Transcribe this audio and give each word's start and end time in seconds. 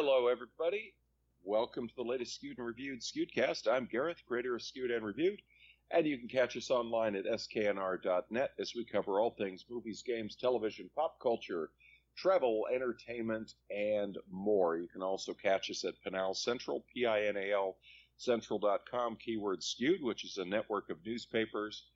Hello, 0.00 0.28
everybody. 0.28 0.94
Welcome 1.42 1.88
to 1.88 1.94
the 1.96 2.04
latest 2.04 2.36
Skewed 2.36 2.58
and 2.58 2.66
Reviewed 2.68 3.00
Skewedcast. 3.00 3.66
I'm 3.66 3.88
Gareth, 3.90 4.22
creator 4.28 4.54
of 4.54 4.62
Skewed 4.62 4.92
and 4.92 5.04
Reviewed, 5.04 5.42
and 5.90 6.06
you 6.06 6.16
can 6.16 6.28
catch 6.28 6.56
us 6.56 6.70
online 6.70 7.16
at 7.16 7.24
sknr.net 7.24 8.50
as 8.60 8.76
we 8.76 8.84
cover 8.84 9.18
all 9.18 9.32
things 9.32 9.64
movies, 9.68 10.04
games, 10.06 10.36
television, 10.36 10.88
pop 10.94 11.18
culture, 11.20 11.70
travel, 12.16 12.68
entertainment, 12.72 13.54
and 13.72 14.16
more. 14.30 14.78
You 14.78 14.86
can 14.86 15.02
also 15.02 15.34
catch 15.34 15.68
us 15.68 15.84
at 15.84 16.00
Pinal 16.04 16.32
Central, 16.32 16.84
P-I-N-A-L 16.94 17.76
Central.com, 18.18 19.16
keyword 19.16 19.64
skewed, 19.64 20.00
which 20.00 20.24
is 20.24 20.38
a 20.38 20.44
network 20.44 20.90
of 20.90 21.04
newspapers 21.04 21.86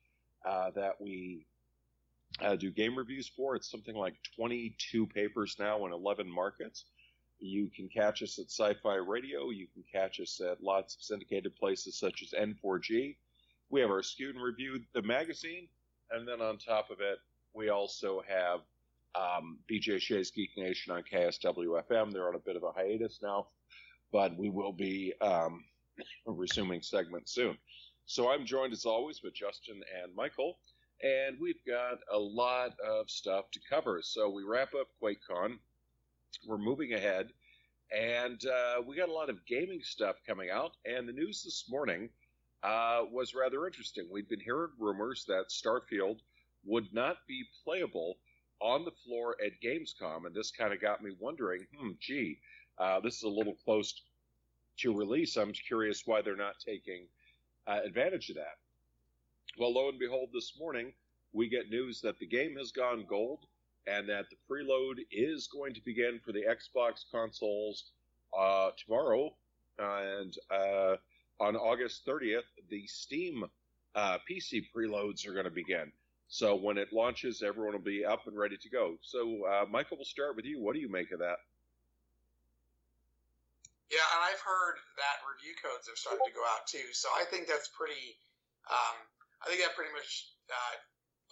uh, 0.45 0.71
that 0.71 0.99
we 0.99 1.45
uh, 2.41 2.57
do 2.57 2.69
game 2.69 2.97
reviews 2.97 3.29
for. 3.29 3.55
It's 3.55 3.71
something 3.71 3.95
like 3.95 4.15
22 4.35 5.07
papers 5.07 5.55
now 5.57 5.85
in 5.85 5.93
11 5.93 6.29
markets. 6.29 6.83
You 7.43 7.69
can 7.75 7.89
catch 7.89 8.23
us 8.23 8.39
at 8.39 8.45
Sci 8.45 8.73
Fi 8.81 8.95
Radio. 8.95 9.49
You 9.49 9.67
can 9.73 9.83
catch 9.91 10.21
us 10.21 10.39
at 10.39 10.63
lots 10.63 10.95
of 10.95 11.01
syndicated 11.01 11.53
places 11.57 11.99
such 11.99 12.23
as 12.23 12.31
N4G. 12.31 13.17
We 13.69 13.81
have 13.81 13.89
our 13.89 14.01
Skewed 14.01 14.35
and 14.35 14.43
Reviewed, 14.43 14.85
the 14.93 15.01
magazine. 15.01 15.67
And 16.09 16.25
then 16.25 16.41
on 16.41 16.57
top 16.57 16.89
of 16.89 17.01
it, 17.01 17.17
we 17.53 17.67
also 17.67 18.23
have 18.25 18.61
um, 19.15 19.59
BJ 19.69 19.99
Shea's 19.99 20.31
Geek 20.31 20.51
Nation 20.55 20.93
on 20.93 21.03
KSWFM. 21.03 22.13
They're 22.13 22.29
on 22.29 22.35
a 22.35 22.39
bit 22.39 22.55
of 22.55 22.63
a 22.63 22.71
hiatus 22.71 23.19
now, 23.21 23.47
but 24.13 24.37
we 24.37 24.49
will 24.49 24.73
be 24.73 25.13
um, 25.19 25.65
resuming 26.25 26.81
segments 26.81 27.33
soon. 27.33 27.57
So 28.05 28.31
I'm 28.31 28.45
joined 28.45 28.71
as 28.71 28.85
always 28.85 29.21
with 29.21 29.33
Justin 29.33 29.81
and 30.01 30.15
Michael, 30.15 30.59
and 31.01 31.37
we've 31.41 31.63
got 31.67 31.97
a 32.09 32.17
lot 32.17 32.79
of 32.79 33.09
stuff 33.09 33.51
to 33.51 33.59
cover. 33.69 33.99
So 34.01 34.29
we 34.29 34.43
wrap 34.43 34.69
up 34.79 34.87
QuakeCon 35.01 35.57
we're 36.45 36.57
moving 36.57 36.93
ahead, 36.93 37.29
and 37.91 38.41
uh, 38.45 38.81
we 38.85 38.95
got 38.95 39.09
a 39.09 39.13
lot 39.13 39.29
of 39.29 39.45
gaming 39.45 39.81
stuff 39.83 40.17
coming 40.27 40.49
out. 40.49 40.71
And 40.85 41.07
the 41.07 41.13
news 41.13 41.43
this 41.43 41.65
morning 41.69 42.09
uh, 42.63 43.01
was 43.11 43.35
rather 43.35 43.65
interesting. 43.65 44.07
We'd 44.11 44.29
been 44.29 44.39
hearing 44.39 44.69
rumors 44.79 45.25
that 45.27 45.49
Starfield 45.49 46.19
would 46.65 46.93
not 46.93 47.17
be 47.27 47.43
playable 47.63 48.17
on 48.61 48.85
the 48.85 48.91
floor 49.05 49.35
at 49.45 49.61
Gamescom, 49.61 50.25
and 50.25 50.33
this 50.33 50.51
kind 50.51 50.73
of 50.73 50.81
got 50.81 51.03
me 51.03 51.11
wondering, 51.19 51.65
hmm, 51.77 51.91
gee, 51.99 52.39
uh, 52.77 52.99
this 53.01 53.17
is 53.17 53.23
a 53.23 53.29
little 53.29 53.55
close 53.65 53.93
to 54.77 54.93
release. 54.97 55.35
I'm 55.35 55.51
curious 55.51 56.03
why 56.05 56.21
they're 56.21 56.35
not 56.35 56.55
taking 56.65 57.07
uh, 57.67 57.79
advantage 57.85 58.29
of 58.29 58.37
that. 58.37 58.57
Well, 59.59 59.73
lo 59.73 59.89
and 59.89 59.99
behold, 59.99 60.29
this 60.33 60.53
morning 60.57 60.93
we 61.33 61.49
get 61.49 61.69
news 61.69 62.01
that 62.01 62.17
the 62.19 62.25
game 62.25 62.55
has 62.57 62.71
gone 62.71 63.05
gold 63.07 63.45
and 63.87 64.07
that 64.09 64.25
the 64.29 64.37
preload 64.49 64.95
is 65.11 65.47
going 65.47 65.73
to 65.73 65.81
begin 65.83 66.19
for 66.23 66.31
the 66.31 66.43
Xbox 66.43 67.03
consoles 67.11 67.91
uh, 68.37 68.71
tomorrow, 68.83 69.33
and 69.77 70.35
uh, 70.51 70.95
on 71.39 71.55
August 71.55 72.05
30th, 72.05 72.47
the 72.69 72.85
Steam 72.87 73.43
uh, 73.95 74.17
PC 74.29 74.63
preloads 74.75 75.27
are 75.27 75.33
going 75.33 75.45
to 75.45 75.51
begin. 75.51 75.91
So 76.27 76.55
when 76.55 76.77
it 76.77 76.91
launches, 76.91 77.43
everyone 77.43 77.73
will 77.73 77.85
be 77.85 78.05
up 78.05 78.25
and 78.25 78.37
ready 78.37 78.57
to 78.57 78.69
go. 78.69 78.97
So, 79.01 79.45
uh, 79.45 79.65
Michael, 79.69 79.97
we'll 79.97 80.05
start 80.05 80.35
with 80.35 80.45
you. 80.45 80.61
What 80.61 80.73
do 80.73 80.81
you 80.81 80.89
make 80.89 81.11
of 81.11 81.19
that? 81.19 81.37
Yeah, 83.93 84.01
and 84.17 84.25
I've 84.25 84.41
heard 84.41 84.81
that 84.97 85.21
review 85.29 85.53
codes 85.61 85.85
have 85.85 86.01
started 86.01 86.25
to 86.25 86.33
go 86.33 86.41
out 86.57 86.65
too. 86.65 86.89
So 86.97 87.13
I 87.13 87.29
think 87.29 87.45
that's 87.45 87.69
pretty. 87.69 88.17
Um, 88.65 88.97
I 89.45 89.53
think 89.53 89.61
that 89.61 89.77
pretty 89.77 89.93
much 89.93 90.33
uh, 90.49 90.75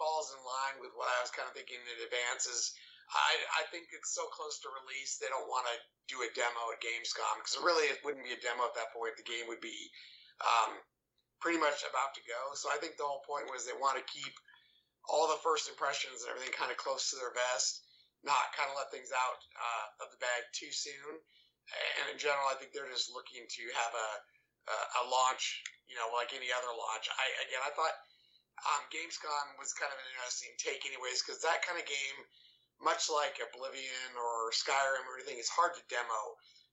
falls 0.02 0.34
in 0.34 0.42
line 0.42 0.82
with 0.82 0.90
what 0.98 1.06
I 1.06 1.22
was 1.22 1.30
kind 1.30 1.46
of 1.46 1.54
thinking 1.54 1.78
in 1.78 1.98
advance. 2.02 2.50
Is 2.50 2.74
I, 3.14 3.62
I 3.62 3.64
think 3.70 3.94
it's 3.94 4.18
so 4.18 4.26
close 4.34 4.58
to 4.66 4.74
release, 4.82 5.22
they 5.22 5.30
don't 5.30 5.46
want 5.46 5.70
to 5.70 5.78
do 6.10 6.26
a 6.26 6.34
demo 6.34 6.74
at 6.74 6.82
Gamescom 6.82 7.38
because 7.38 7.62
really 7.62 7.86
it 7.94 8.02
wouldn't 8.02 8.26
be 8.26 8.34
a 8.34 8.42
demo 8.42 8.66
at 8.66 8.74
that 8.82 8.90
point. 8.98 9.14
The 9.14 9.28
game 9.30 9.46
would 9.46 9.62
be 9.62 9.78
um, 10.42 10.74
pretty 11.38 11.62
much 11.62 11.86
about 11.86 12.18
to 12.18 12.24
go. 12.26 12.42
So 12.58 12.74
I 12.74 12.82
think 12.82 12.98
the 12.98 13.06
whole 13.06 13.22
point 13.22 13.54
was 13.54 13.62
they 13.68 13.78
want 13.78 14.02
to 14.02 14.06
keep 14.10 14.34
all 15.06 15.30
the 15.30 15.44
first 15.46 15.70
impressions 15.70 16.26
and 16.26 16.34
everything 16.34 16.56
kind 16.58 16.74
of 16.74 16.82
close 16.82 17.14
to 17.14 17.20
their 17.22 17.36
vest, 17.36 17.86
not 18.26 18.58
kind 18.58 18.74
of 18.74 18.80
let 18.80 18.90
things 18.90 19.14
out 19.14 19.40
uh, 19.54 19.86
of 20.02 20.08
the 20.10 20.22
bag 20.22 20.42
too 20.58 20.74
soon. 20.74 21.14
And 22.02 22.06
in 22.12 22.18
general, 22.18 22.50
I 22.50 22.58
think 22.58 22.74
they're 22.74 22.90
just 22.90 23.14
looking 23.14 23.46
to 23.46 23.64
have 23.78 23.94
a 23.94 24.10
a, 24.70 24.78
a 25.02 25.04
launch, 25.10 25.64
you 25.90 25.98
know, 25.98 26.10
like 26.14 26.34
any 26.38 26.54
other 26.54 26.70
launch. 26.70 27.10
I 27.10 27.26
again, 27.48 27.64
I 27.66 27.72
thought 27.74 27.96
um, 28.70 28.84
Gamescom 28.94 29.58
was 29.58 29.74
kind 29.74 29.90
of 29.90 29.98
an 29.98 30.08
interesting 30.14 30.54
take, 30.62 30.86
anyways, 30.86 31.22
because 31.22 31.42
that 31.42 31.66
kind 31.66 31.82
of 31.82 31.86
game, 31.90 32.18
much 32.82 33.10
like 33.10 33.42
Oblivion 33.42 34.12
or 34.18 34.54
Skyrim 34.54 35.06
or 35.10 35.18
anything, 35.18 35.42
is 35.42 35.50
hard 35.50 35.74
to 35.74 35.84
demo. 35.90 36.22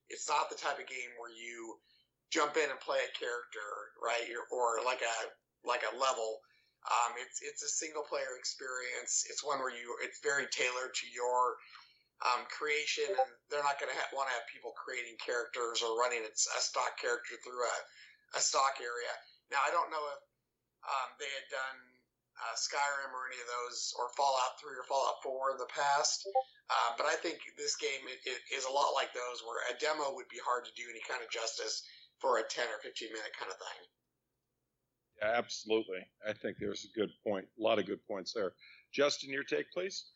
It's 0.09 0.29
not 0.29 0.49
the 0.49 0.57
type 0.57 0.77
of 0.77 0.89
game 0.89 1.13
where 1.17 1.33
you 1.33 1.77
jump 2.29 2.57
in 2.57 2.69
and 2.69 2.81
play 2.81 3.01
a 3.01 3.11
character, 3.17 3.67
right, 4.01 4.25
or 4.53 4.81
like 4.85 5.01
a 5.01 5.17
like 5.65 5.85
a 5.85 5.97
level. 5.97 6.41
Um, 6.85 7.17
it's 7.21 7.41
it's 7.41 7.65
a 7.65 7.69
single 7.69 8.05
player 8.05 8.37
experience. 8.37 9.25
It's 9.29 9.45
one 9.45 9.59
where 9.61 9.73
you 9.73 9.97
it's 10.05 10.21
very 10.21 10.45
tailored 10.49 10.93
to 10.93 11.05
your 11.09 11.57
um, 12.25 12.43
creation, 12.51 13.09
and 13.09 13.31
they're 13.47 13.63
not 13.63 13.79
going 13.79 13.91
to 13.91 13.97
want 14.11 14.27
to 14.27 14.35
have 14.35 14.45
people 14.51 14.75
creating 14.75 15.15
characters 15.23 15.79
or 15.81 15.95
running 15.97 16.23
a 16.25 16.61
stock 16.61 16.99
character 16.99 17.39
through 17.41 17.63
a, 17.63 17.77
a 18.35 18.41
stock 18.41 18.77
area. 18.83 19.13
Now, 19.49 19.63
I 19.63 19.71
don't 19.71 19.89
know 19.89 20.03
if 20.13 20.19
um, 20.85 21.09
they 21.19 21.29
had 21.29 21.47
done 21.51 21.79
uh, 22.39 22.55
Skyrim 22.55 23.11
or 23.11 23.27
any 23.27 23.39
of 23.43 23.49
those, 23.51 23.91
or 23.99 24.07
Fallout 24.15 24.59
3 24.63 24.71
or 24.79 24.87
Fallout 24.87 25.19
4 25.23 25.55
in 25.55 25.59
the 25.59 25.71
past. 25.71 26.23
Uh, 26.71 26.91
but 26.95 27.05
I 27.05 27.19
think 27.19 27.43
this 27.59 27.75
game 27.75 28.05
it, 28.07 28.21
it 28.23 28.41
is 28.55 28.63
a 28.63 28.71
lot 28.71 28.95
like 28.95 29.11
those, 29.11 29.43
where 29.43 29.59
a 29.67 29.75
demo 29.75 30.15
would 30.15 30.31
be 30.31 30.39
hard 30.39 30.63
to 30.63 30.73
do 30.79 30.87
any 30.87 31.03
kind 31.03 31.19
of 31.19 31.27
justice 31.27 31.83
for 32.23 32.39
a 32.39 32.43
10 32.43 32.67
or 32.71 32.79
15 32.79 33.11
minute 33.11 33.35
kind 33.35 33.51
of 33.51 33.59
thing. 33.59 33.79
Yeah, 35.19 35.35
absolutely. 35.35 36.07
I 36.23 36.31
think 36.31 36.57
there's 36.59 36.87
a 36.87 36.93
good 36.95 37.11
point. 37.27 37.47
A 37.59 37.61
lot 37.61 37.79
of 37.79 37.85
good 37.85 37.99
points 38.07 38.31
there. 38.31 38.55
Justin, 38.91 39.31
your 39.31 39.43
take, 39.43 39.71
please. 39.71 40.15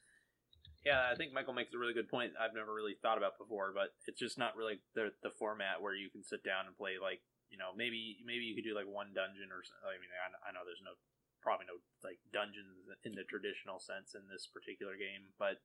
Yeah, 0.85 1.07
I 1.11 1.15
think 1.15 1.31
Michael 1.31 1.53
makes 1.53 1.73
a 1.73 1.79
really 1.79 1.93
good 1.93 2.09
point. 2.11 2.31
I've 2.35 2.55
never 2.55 2.73
really 2.73 2.95
thought 3.01 3.17
about 3.17 3.39
before, 3.39 3.71
but 3.73 3.95
it's 4.07 4.19
just 4.19 4.37
not 4.37 4.55
really 4.55 4.79
the 4.95 5.11
the 5.23 5.31
format 5.39 5.79
where 5.79 5.95
you 5.95 6.09
can 6.09 6.23
sit 6.23 6.43
down 6.43 6.67
and 6.67 6.75
play 6.75 6.99
like 7.01 7.23
you 7.53 7.61
know, 7.61 7.69
maybe 7.77 8.17
maybe 8.25 8.49
you 8.49 8.57
could 8.57 8.65
do 8.65 8.73
like 8.73 8.89
one 8.89 9.13
dungeon 9.13 9.53
or 9.53 9.61
I 9.85 9.93
mean, 10.01 10.09
I, 10.09 10.49
I 10.49 10.49
know 10.57 10.65
there's 10.65 10.81
no 10.81 10.97
probably 11.45 11.69
no 11.69 11.77
like 12.01 12.17
dungeons 12.33 12.89
in 13.05 13.13
the 13.13 13.21
traditional 13.29 13.77
sense 13.77 14.17
in 14.17 14.25
this 14.25 14.49
particular 14.49 14.97
game, 14.97 15.29
but 15.37 15.61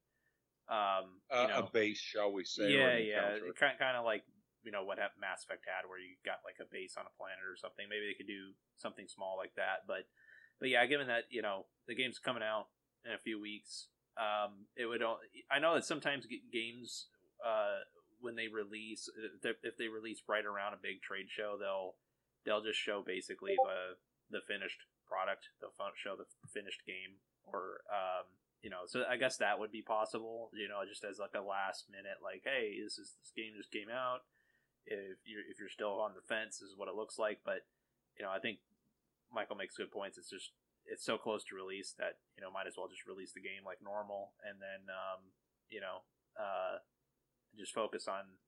um, 0.69 1.25
you 1.32 1.48
uh, 1.48 1.65
know, 1.65 1.65
a 1.65 1.72
base, 1.72 1.97
shall 1.97 2.28
we 2.28 2.44
say? 2.44 2.69
Yeah, 2.69 3.00
yeah, 3.00 3.41
kind 3.56 3.81
kind 3.81 3.97
of 3.97 4.04
like 4.04 4.21
you 4.60 4.69
know 4.69 4.84
what 4.84 5.00
Mass 5.16 5.48
Effect 5.48 5.65
had, 5.65 5.88
where 5.88 5.97
you 5.97 6.21
got 6.28 6.44
like 6.44 6.60
a 6.60 6.69
base 6.69 7.00
on 7.00 7.09
a 7.09 7.16
planet 7.16 7.41
or 7.41 7.56
something. 7.56 7.88
Maybe 7.88 8.04
they 8.04 8.21
could 8.21 8.28
do 8.28 8.53
something 8.77 9.09
small 9.09 9.41
like 9.41 9.56
that, 9.56 9.88
but 9.88 10.04
but 10.60 10.69
yeah, 10.69 10.84
given 10.84 11.09
that 11.09 11.25
you 11.32 11.41
know 11.41 11.65
the 11.88 11.97
game's 11.97 12.21
coming 12.21 12.44
out 12.44 12.69
in 13.09 13.16
a 13.16 13.25
few 13.25 13.41
weeks, 13.41 13.88
um, 14.21 14.69
it 14.77 14.84
would. 14.84 15.00
I 15.48 15.56
know 15.56 15.72
that 15.72 15.88
sometimes 15.88 16.28
games 16.53 17.09
uh, 17.41 17.81
when 18.20 18.34
they 18.34 18.48
release 18.48 19.08
if 19.42 19.76
they 19.76 19.88
release 19.88 20.22
right 20.28 20.44
around 20.44 20.74
a 20.74 20.80
big 20.82 21.02
trade 21.02 21.26
show, 21.28 21.56
they'll 21.58 21.94
they'll 22.44 22.62
just 22.64 22.78
show 22.78 23.02
basically 23.04 23.54
the 23.56 23.98
the 24.30 24.44
finished 24.46 24.86
product. 25.06 25.48
They'll 25.60 25.74
show 25.96 26.16
the 26.16 26.28
finished 26.50 26.84
game, 26.86 27.22
or 27.46 27.82
um, 27.88 28.28
you 28.62 28.70
know. 28.70 28.84
So 28.86 29.04
I 29.08 29.16
guess 29.16 29.38
that 29.38 29.58
would 29.58 29.72
be 29.72 29.82
possible. 29.82 30.50
You 30.52 30.68
know, 30.68 30.82
just 30.88 31.04
as 31.04 31.18
like 31.18 31.34
a 31.34 31.44
last 31.44 31.86
minute, 31.90 32.20
like, 32.22 32.42
hey, 32.44 32.76
this 32.82 32.98
is 32.98 33.16
this 33.22 33.32
game 33.34 33.54
just 33.56 33.72
came 33.72 33.90
out. 33.90 34.26
If 34.86 35.22
you're 35.24 35.46
if 35.46 35.58
you're 35.58 35.72
still 35.72 36.00
on 36.02 36.12
the 36.14 36.24
fence, 36.26 36.58
this 36.58 36.70
is 36.70 36.78
what 36.78 36.88
it 36.88 36.98
looks 36.98 37.18
like. 37.18 37.40
But 37.44 37.66
you 38.18 38.24
know, 38.24 38.30
I 38.30 38.38
think 38.38 38.58
Michael 39.32 39.56
makes 39.56 39.76
good 39.76 39.90
points. 39.90 40.18
It's 40.18 40.30
just 40.30 40.52
it's 40.88 41.04
so 41.04 41.18
close 41.18 41.44
to 41.48 41.58
release 41.58 41.94
that 41.98 42.18
you 42.36 42.42
know 42.42 42.50
might 42.50 42.66
as 42.66 42.74
well 42.76 42.88
just 42.88 43.06
release 43.06 43.32
the 43.32 43.44
game 43.44 43.62
like 43.64 43.78
normal, 43.82 44.34
and 44.42 44.58
then 44.58 44.90
um, 44.90 45.30
you 45.70 45.80
know. 45.80 46.02
Uh, 46.38 46.78
just 47.56 47.72
focus 47.72 48.06
on 48.09 48.38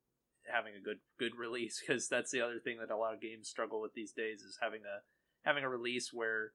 having 0.47 0.73
a 0.75 0.83
good 0.83 0.99
good 1.19 1.33
release 1.39 1.81
because 1.81 2.09
that's 2.09 2.31
the 2.31 2.41
other 2.41 2.59
thing 2.59 2.79
that 2.79 2.93
a 2.93 2.97
lot 2.97 3.15
of 3.15 3.21
games 3.21 3.49
struggle 3.49 3.81
with 3.81 3.95
these 3.95 4.13
days 4.13 4.43
is 4.43 4.59
having 4.61 4.83
a 4.83 5.03
having 5.47 5.65
a 5.65 5.69
release 5.69 6.11
where 6.13 6.53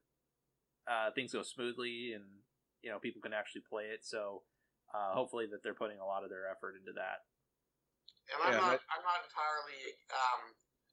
uh, 0.86 1.10
things 1.16 1.34
go 1.34 1.42
smoothly 1.42 2.14
and 2.14 2.24
you 2.82 2.90
know 2.90 3.00
people 3.00 3.22
can 3.22 3.34
actually 3.34 3.64
play 3.70 3.90
it. 3.90 4.06
So 4.06 4.44
uh, 4.94 5.14
hopefully 5.14 5.46
that 5.50 5.64
they're 5.64 5.78
putting 5.78 6.00
a 6.00 6.06
lot 6.06 6.24
of 6.24 6.30
their 6.30 6.46
effort 6.50 6.78
into 6.78 6.94
that. 6.94 7.26
And 8.30 8.40
I'm 8.42 8.54
yeah, 8.54 8.74
not 8.74 8.78
I'm 8.90 9.06
not 9.06 9.22
entirely. 9.26 9.82
Um, 10.14 10.42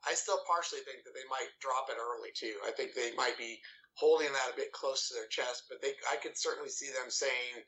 I 0.08 0.14
still 0.18 0.40
partially 0.48 0.82
think 0.82 1.04
that 1.06 1.14
they 1.14 1.24
might 1.30 1.52
drop 1.62 1.86
it 1.88 2.00
early 2.00 2.34
too. 2.34 2.58
I 2.66 2.72
think 2.72 2.92
they 2.92 3.14
might 3.14 3.38
be 3.38 3.60
holding 3.94 4.32
that 4.32 4.52
a 4.52 4.56
bit 4.56 4.72
close 4.72 5.08
to 5.08 5.14
their 5.14 5.28
chest, 5.28 5.68
but 5.68 5.80
they 5.80 5.92
I 6.10 6.16
could 6.16 6.36
certainly 6.36 6.72
see 6.72 6.88
them 6.88 7.12
saying 7.12 7.60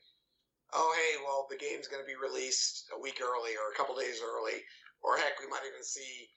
oh 0.75 0.91
hey, 0.93 1.23
well 1.23 1.47
the 1.49 1.57
game's 1.57 1.87
going 1.87 2.03
to 2.03 2.07
be 2.07 2.19
released 2.19 2.91
a 2.91 2.99
week 2.99 3.23
early 3.23 3.55
or 3.55 3.71
a 3.71 3.77
couple 3.79 3.95
days 3.95 4.19
early, 4.19 4.59
or 5.01 5.17
heck, 5.17 5.39
we 5.39 5.47
might 5.47 5.65
even 5.65 5.83
see 5.83 6.29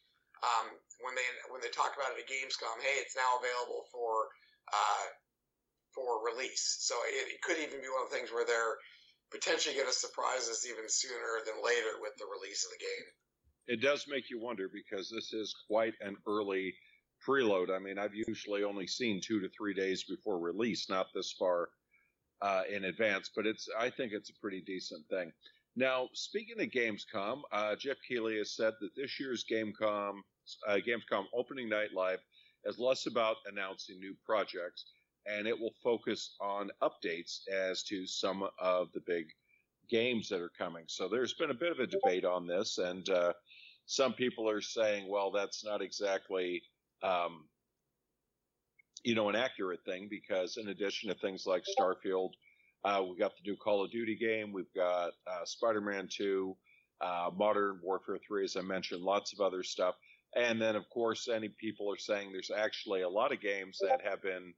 um, 0.43 0.71
when 1.03 1.15
they 1.19 1.27
when 1.51 1.61
they 1.61 1.73
talk 1.75 1.99
about 1.99 2.15
it 2.15 2.23
at 2.23 2.31
Gamescom, 2.31 2.79
hey, 2.79 3.03
it's 3.03 3.19
now 3.19 3.43
available 3.43 3.91
for 3.91 4.31
uh, 4.71 5.07
for 5.95 6.23
release. 6.23 6.79
So 6.81 6.95
it, 7.11 7.35
it, 7.35 7.43
could 7.43 7.59
even 7.59 7.83
be 7.83 7.91
one 7.91 8.07
of 8.07 8.11
the 8.11 8.17
things 8.17 8.31
where 8.31 8.47
they're 8.47 8.79
potentially 9.33 9.75
going 9.75 9.91
to 9.91 9.95
surprise 9.95 10.47
us 10.49 10.67
even 10.67 10.87
sooner 10.87 11.43
than 11.45 11.59
later 11.65 11.99
with 12.01 12.15
the 12.19 12.29
release 12.31 12.65
of 12.65 12.71
the 12.71 12.83
game. 12.83 13.07
It 13.67 13.81
does 13.83 14.07
make 14.09 14.31
you 14.31 14.41
wonder 14.41 14.71
because 14.73 15.11
this 15.11 15.33
is 15.33 15.55
quite 15.69 15.95
an 16.01 16.17
early 16.27 16.75
preload. 17.27 17.75
I 17.75 17.79
mean, 17.79 17.99
I've 17.99 18.15
usually 18.15 18.65
only 18.65 18.87
seen 18.87 19.21
two 19.21 19.41
to 19.41 19.49
three 19.51 19.75
days 19.75 20.05
before 20.05 20.39
release, 20.39 20.89
not 20.89 21.09
this 21.15 21.33
far 21.33 21.69
uh, 22.43 22.63
in 22.71 22.85
advance, 22.85 23.31
but 23.35 23.47
it's 23.47 23.69
I 23.79 23.91
think 23.91 24.13
it's 24.13 24.31
a 24.31 24.41
pretty 24.41 24.61
decent 24.61 25.07
thing. 25.09 25.33
Now, 25.77 26.09
speaking 26.13 26.61
of 26.61 26.69
Gamescom, 26.69 27.43
uh, 27.53 27.77
Geoff 27.77 27.99
Keighley 28.09 28.39
has 28.39 28.57
said 28.57 28.75
that 28.81 28.95
this 28.97 29.21
year's 29.21 29.45
Gamescom 29.51 30.15
uh, 30.67 30.79
Gamescom 30.87 31.25
opening 31.35 31.69
night 31.69 31.93
live 31.95 32.21
is 32.65 32.79
less 32.79 33.07
about 33.07 33.37
announcing 33.47 33.99
new 33.99 34.15
projects 34.25 34.87
and 35.29 35.47
it 35.47 35.59
will 35.59 35.75
focus 35.83 36.35
on 36.41 36.71
updates 36.83 37.41
as 37.53 37.83
to 37.85 38.07
some 38.07 38.45
of 38.59 38.89
the 38.93 39.01
big 39.07 39.27
games 39.91 40.29
that 40.29 40.41
are 40.41 40.51
coming. 40.59 40.85
So 40.87 41.09
there's 41.09 41.35
been 41.35 41.51
a 41.51 41.55
bit 41.55 41.73
of 41.73 41.79
a 41.81 41.87
debate 41.87 42.25
on 42.25 42.47
this, 42.47 42.79
and 42.79 43.09
uh, 43.09 43.33
some 43.87 44.13
people 44.13 44.49
are 44.49 44.61
saying, 44.61 45.09
well, 45.09 45.31
that's 45.31 45.65
not 45.65 45.83
exactly, 45.83 46.63
um, 47.03 47.45
you 49.05 49.15
know, 49.15 49.29
an 49.29 49.37
accurate 49.37 49.81
thing 49.85 50.09
because 50.11 50.57
in 50.57 50.69
addition 50.69 51.09
to 51.09 51.15
things 51.17 51.45
like 51.47 51.63
Starfield, 51.79 52.31
uh, 52.85 53.03
we 53.09 53.19
got 53.19 53.33
the 53.37 53.51
new 53.51 53.57
Call 53.57 53.85
of 53.85 53.91
Duty 53.91 54.17
game, 54.17 54.53
we've 54.53 54.73
got 54.75 55.13
uh, 55.27 55.45
Spider-Man 55.45 56.09
2, 56.11 56.57
uh, 57.01 57.31
Modern 57.37 57.81
Warfare 57.83 58.19
3, 58.27 58.45
as 58.45 58.57
I 58.57 58.63
mentioned, 58.63 59.03
lots 59.03 59.33
of 59.33 59.41
other 59.41 59.63
stuff. 59.63 59.95
And 60.37 60.61
then, 60.61 60.77
of 60.77 60.89
course, 60.91 61.29
any 61.29 61.49
people 61.49 61.93
are 61.93 61.99
saying 61.99 62.31
there's 62.33 62.51
actually 62.51 63.03
a 63.03 63.09
lot 63.09 63.33
of 63.33 63.41
games 63.41 63.79
that 63.81 64.01
have 64.05 64.23
been 64.23 64.53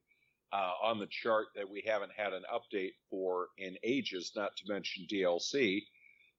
uh, 0.52 0.72
on 0.82 0.98
the 0.98 1.06
chart 1.06 1.46
that 1.54 1.69
we 1.69 1.82
haven't 1.87 2.12
had 2.16 2.32
an 2.32 2.42
update 2.52 2.92
for 3.08 3.48
in 3.58 3.76
ages, 3.84 4.32
not 4.34 4.56
to 4.56 4.72
mention 4.72 5.06
DLC. 5.10 5.82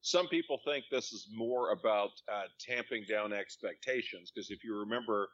Some 0.02 0.28
people 0.28 0.60
think 0.66 0.86
this 0.92 1.14
is 1.14 1.30
more 1.34 1.72
about 1.72 2.10
uh, 2.32 2.44
tamping 2.60 3.06
down 3.08 3.32
expectations 3.32 4.32
because 4.34 4.50
if 4.50 4.64
you 4.64 4.78
remember 4.80 5.30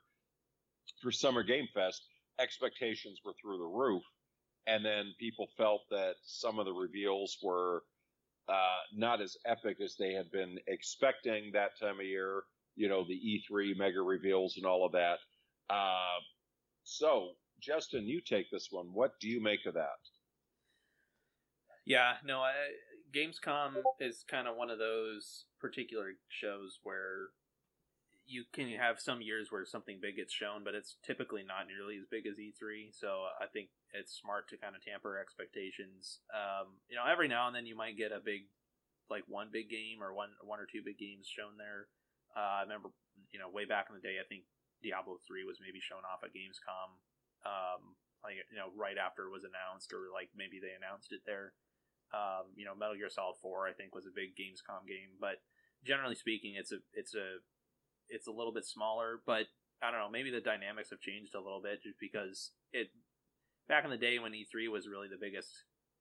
for 1.01 1.11
Summer 1.11 1.41
Game 1.41 1.67
Fest, 1.73 2.03
expectations 2.39 3.19
were 3.23 3.33
through 3.41 3.57
the 3.57 3.63
roof. 3.63 4.03
And 4.67 4.83
then 4.83 5.13
people 5.19 5.47
felt 5.57 5.81
that 5.91 6.15
some 6.23 6.59
of 6.59 6.65
the 6.65 6.73
reveals 6.73 7.37
were 7.41 7.83
uh, 8.49 8.79
not 8.93 9.21
as 9.21 9.37
epic 9.45 9.77
as 9.83 9.95
they 9.97 10.13
had 10.13 10.29
been 10.31 10.57
expecting 10.67 11.51
that 11.53 11.79
time 11.79 11.99
of 11.99 12.05
year. 12.05 12.43
You 12.75 12.89
know, 12.89 13.05
the 13.07 13.41
E3 13.51 13.77
mega 13.77 14.01
reveals 14.01 14.57
and 14.57 14.65
all 14.65 14.85
of 14.85 14.91
that. 14.91 15.17
Uh, 15.69 16.19
so 16.83 17.31
Justin, 17.61 18.07
you 18.07 18.21
take 18.21 18.51
this 18.51 18.67
one. 18.71 18.87
What 18.93 19.19
do 19.19 19.27
you 19.27 19.41
make 19.41 19.65
of 19.65 19.73
that? 19.73 19.99
Yeah, 21.85 22.13
no, 22.25 22.39
I, 22.39 22.53
Gamescom 23.15 23.75
is 23.99 24.23
kind 24.29 24.47
of 24.47 24.57
one 24.57 24.69
of 24.69 24.77
those 24.77 25.45
particular 25.59 26.11
shows 26.29 26.79
where 26.83 27.29
you 28.27 28.43
can 28.51 28.67
have 28.75 28.99
some 28.99 29.23
years 29.23 29.47
where 29.49 29.65
something 29.65 30.03
big 30.03 30.19
gets 30.19 30.35
shown, 30.35 30.67
but 30.67 30.75
it's 30.75 30.99
typically 31.01 31.47
not 31.47 31.65
nearly 31.65 31.95
as 31.95 32.05
big 32.11 32.27
as 32.27 32.35
E3. 32.35 32.91
So 32.91 33.31
I 33.39 33.47
think 33.47 33.71
it's 33.95 34.13
smart 34.13 34.51
to 34.51 34.59
kind 34.59 34.75
of 34.75 34.83
tamper 34.83 35.15
expectations. 35.15 36.19
Um, 36.35 36.83
you 36.91 36.99
know, 36.99 37.07
every 37.07 37.31
now 37.31 37.47
and 37.47 37.55
then 37.55 37.65
you 37.65 37.75
might 37.75 37.95
get 37.95 38.11
a 38.11 38.19
big, 38.19 38.51
like 39.09 39.23
one 39.31 39.47
big 39.47 39.71
game 39.71 40.03
or 40.03 40.11
one 40.11 40.35
one 40.43 40.59
or 40.59 40.67
two 40.67 40.83
big 40.83 40.99
games 40.99 41.25
shown 41.25 41.55
there. 41.55 41.87
Uh, 42.35 42.59
I 42.59 42.67
remember, 42.67 42.91
you 43.31 43.39
know, 43.39 43.47
way 43.47 43.63
back 43.63 43.87
in 43.87 43.95
the 43.95 44.03
day, 44.03 44.19
I 44.19 44.27
think 44.27 44.43
Diablo 44.83 45.23
three 45.23 45.47
was 45.47 45.63
maybe 45.63 45.79
shown 45.79 46.03
off 46.03 46.27
at 46.27 46.35
Gamescom 46.35 46.99
um, 47.47 47.95
like 48.25 48.35
you 48.51 48.57
know 48.57 48.73
right 48.75 48.97
after 48.97 49.29
it 49.29 49.35
was 49.35 49.47
announced, 49.47 49.93
or 49.95 50.09
like 50.11 50.33
maybe 50.35 50.59
they 50.59 50.73
announced 50.73 51.15
it 51.15 51.21
there. 51.23 51.53
Um, 52.15 52.55
you 52.55 52.63
know, 52.63 52.73
Metal 52.73 52.95
Gear 52.95 53.11
Solid 53.11 53.39
Four 53.39 53.67
I 53.67 53.75
think 53.75 53.93
was 53.93 54.07
a 54.07 54.15
big 54.15 54.35
Gamescom 54.35 54.87
game, 54.87 55.15
but 55.19 55.43
generally 55.85 56.15
speaking, 56.15 56.55
it's 56.57 56.71
a 56.71 56.81
it's 56.95 57.13
a 57.13 57.43
it's 58.09 58.27
a 58.27 58.31
little 58.31 58.53
bit 58.53 58.65
smaller. 58.65 59.21
But 59.25 59.47
I 59.81 59.91
don't 59.91 59.99
know, 59.99 60.09
maybe 60.09 60.31
the 60.31 60.41
dynamics 60.41 60.89
have 60.89 60.99
changed 60.99 61.35
a 61.35 61.41
little 61.41 61.61
bit 61.61 61.83
just 61.83 61.99
because 61.99 62.51
it 62.73 62.89
back 63.67 63.83
in 63.83 63.91
the 63.91 63.97
day 63.97 64.19
when 64.19 64.31
E3 64.31 64.71
was 64.71 64.87
really 64.87 65.07
the 65.07 65.19
biggest 65.19 65.49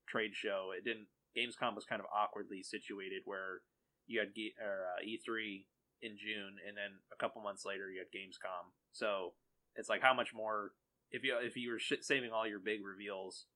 trade 0.08 0.32
show, 0.34 0.70
it 0.76 0.84
didn't 0.84 1.06
Gamescom 1.36 1.74
was 1.74 1.84
kind 1.84 2.00
of 2.00 2.06
awkwardly 2.08 2.62
situated 2.62 3.22
where 3.26 3.60
you 4.06 4.20
had 4.20 4.32
or, 4.62 4.88
uh, 4.96 5.04
E3 5.04 5.66
in 6.02 6.16
June, 6.16 6.56
and 6.66 6.76
then 6.76 7.00
a 7.12 7.16
couple 7.16 7.42
months 7.42 7.64
later 7.64 7.90
you 7.90 8.00
had 8.00 8.08
Gamescom. 8.08 8.72
So 8.92 9.34
it's 9.74 9.88
like 9.88 10.00
how 10.00 10.14
much 10.14 10.32
more 10.32 10.72
if 11.10 11.22
you 11.24 11.36
if 11.42 11.56
you 11.56 11.70
were 11.70 11.78
sh- 11.78 12.00
saving 12.00 12.30
all 12.32 12.46
your 12.46 12.58
big 12.58 12.80
reveals, 12.84 13.46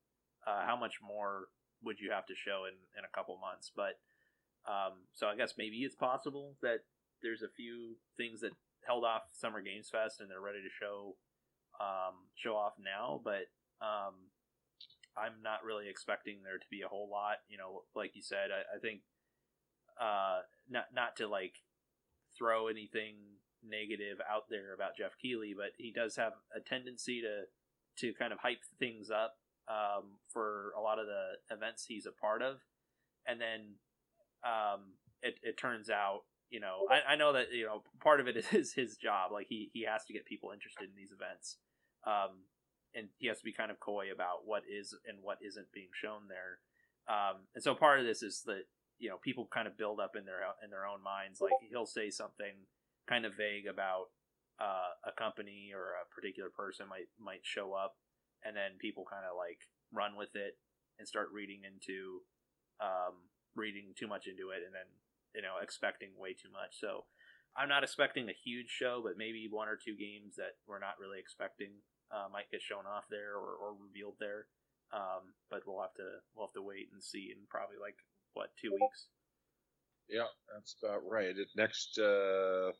uh, 0.45 0.65
how 0.65 0.75
much 0.75 0.95
more 1.01 1.47
would 1.83 1.99
you 1.99 2.11
have 2.11 2.25
to 2.27 2.35
show 2.35 2.65
in 2.65 2.75
in 2.97 3.03
a 3.05 3.15
couple 3.15 3.37
months? 3.39 3.71
But 3.75 3.97
um, 4.69 5.09
so 5.13 5.27
I 5.27 5.35
guess 5.35 5.55
maybe 5.57 5.77
it's 5.77 5.95
possible 5.95 6.55
that 6.61 6.81
there's 7.21 7.41
a 7.41 7.55
few 7.55 7.97
things 8.17 8.41
that 8.41 8.51
held 8.85 9.03
off 9.03 9.23
Summer 9.33 9.61
Games 9.61 9.89
Fest 9.91 10.19
and 10.19 10.29
they're 10.29 10.41
ready 10.41 10.61
to 10.61 10.69
show 10.69 11.15
um, 11.79 12.29
show 12.35 12.55
off 12.55 12.73
now, 12.77 13.21
but 13.23 13.49
um, 13.81 14.29
I'm 15.17 15.41
not 15.43 15.63
really 15.65 15.89
expecting 15.89 16.43
there 16.43 16.57
to 16.57 16.65
be 16.69 16.81
a 16.81 16.87
whole 16.87 17.09
lot. 17.09 17.37
You 17.49 17.57
know, 17.57 17.83
like 17.95 18.11
you 18.15 18.21
said, 18.21 18.49
I, 18.51 18.77
I 18.77 18.79
think 18.79 19.01
uh, 19.99 20.41
not 20.69 20.85
not 20.93 21.15
to 21.17 21.27
like 21.27 21.55
throw 22.37 22.67
anything 22.67 23.15
negative 23.63 24.19
out 24.29 24.43
there 24.49 24.73
about 24.73 24.97
Geoff 24.97 25.17
Keighley, 25.21 25.53
but 25.55 25.71
he 25.77 25.91
does 25.91 26.15
have 26.15 26.33
a 26.55 26.59
tendency 26.59 27.21
to 27.21 27.43
to 27.97 28.13
kind 28.17 28.33
of 28.33 28.39
hype 28.39 28.61
things 28.79 29.09
up 29.11 29.35
um, 29.67 30.17
for 30.31 30.73
a 30.77 30.81
lot 30.81 30.99
of 30.99 31.05
the 31.07 31.55
events 31.55 31.85
he's 31.87 32.05
a 32.05 32.11
part 32.11 32.41
of, 32.41 32.57
and 33.27 33.39
then 33.39 33.75
um, 34.43 34.93
it, 35.21 35.35
it 35.43 35.57
turns 35.57 35.89
out, 35.89 36.21
you 36.51 36.59
know, 36.59 36.85
I, 36.91 37.13
I 37.13 37.15
know 37.15 37.33
that 37.33 37.47
you 37.55 37.65
know 37.65 37.81
part 38.03 38.19
of 38.19 38.27
it 38.27 38.35
is 38.51 38.73
his 38.73 38.97
job. 38.97 39.31
Like 39.31 39.47
he 39.49 39.71
he 39.73 39.87
has 39.87 40.03
to 40.05 40.13
get 40.13 40.25
people 40.25 40.51
interested 40.51 40.89
in 40.91 40.95
these 40.95 41.15
events, 41.15 41.57
um, 42.05 42.43
and 42.93 43.07
he 43.17 43.27
has 43.27 43.39
to 43.39 43.45
be 43.47 43.53
kind 43.53 43.71
of 43.71 43.79
coy 43.79 44.11
about 44.13 44.43
what 44.45 44.63
is 44.69 44.93
and 45.07 45.17
what 45.23 45.39
isn't 45.41 45.71
being 45.73 45.89
shown 45.95 46.27
there. 46.27 46.59
Um, 47.09 47.47
and 47.55 47.63
so 47.63 47.73
part 47.73 47.99
of 47.99 48.05
this 48.05 48.21
is 48.21 48.43
that 48.45 48.67
you 48.99 49.09
know 49.09 49.17
people 49.23 49.47
kind 49.51 49.65
of 49.67 49.77
build 49.77 49.99
up 49.99 50.15
in 50.19 50.25
their 50.25 50.43
in 50.63 50.69
their 50.69 50.85
own 50.85 51.01
minds. 51.01 51.39
Like 51.39 51.55
he'll 51.71 51.87
say 51.87 52.11
something 52.11 52.67
kind 53.07 53.25
of 53.25 53.33
vague 53.39 53.65
about 53.65 54.11
uh, 54.59 54.93
a 55.07 55.11
company 55.17 55.71
or 55.73 55.95
a 55.97 56.05
particular 56.13 56.51
person 56.51 56.85
might 56.91 57.07
might 57.17 57.47
show 57.47 57.73
up, 57.73 57.95
and 58.43 58.55
then 58.55 58.75
people 58.77 59.07
kind 59.09 59.23
of 59.23 59.39
like 59.39 59.63
run 59.95 60.19
with 60.19 60.35
it 60.35 60.59
and 60.99 61.07
start 61.07 61.31
reading 61.31 61.63
into 61.63 62.19
um, 62.83 63.31
reading 63.55 63.95
too 63.95 64.07
much 64.07 64.27
into 64.27 64.51
it, 64.51 64.67
and 64.67 64.75
then 64.75 64.85
you 65.35 65.41
know 65.41 65.59
expecting 65.61 66.09
way 66.17 66.33
too 66.33 66.51
much. 66.51 66.79
So 66.79 67.05
I'm 67.55 67.69
not 67.69 67.83
expecting 67.83 68.29
a 68.29 68.43
huge 68.43 68.69
show, 68.69 69.01
but 69.03 69.17
maybe 69.17 69.47
one 69.49 69.67
or 69.67 69.75
two 69.75 69.95
games 69.95 70.35
that 70.37 70.55
we're 70.67 70.79
not 70.79 70.99
really 70.99 71.19
expecting 71.19 71.83
uh, 72.11 72.27
might 72.31 72.51
get 72.51 72.61
shown 72.61 72.87
off 72.87 73.05
there 73.09 73.35
or, 73.35 73.55
or 73.59 73.75
revealed 73.75 74.15
there. 74.19 74.47
Um, 74.93 75.35
but 75.49 75.63
we'll 75.65 75.81
have 75.81 75.95
to 75.95 76.19
we'll 76.35 76.47
have 76.47 76.55
to 76.55 76.61
wait 76.63 76.91
and 76.91 77.03
see 77.03 77.31
in 77.31 77.43
probably 77.47 77.77
like 77.79 77.95
what 78.33 78.51
two 78.59 78.71
weeks. 78.71 79.07
Yeah, 80.11 80.27
that's 80.51 80.75
about 80.83 81.07
right. 81.07 81.31
Next 81.55 81.97
uh, 81.97 82.75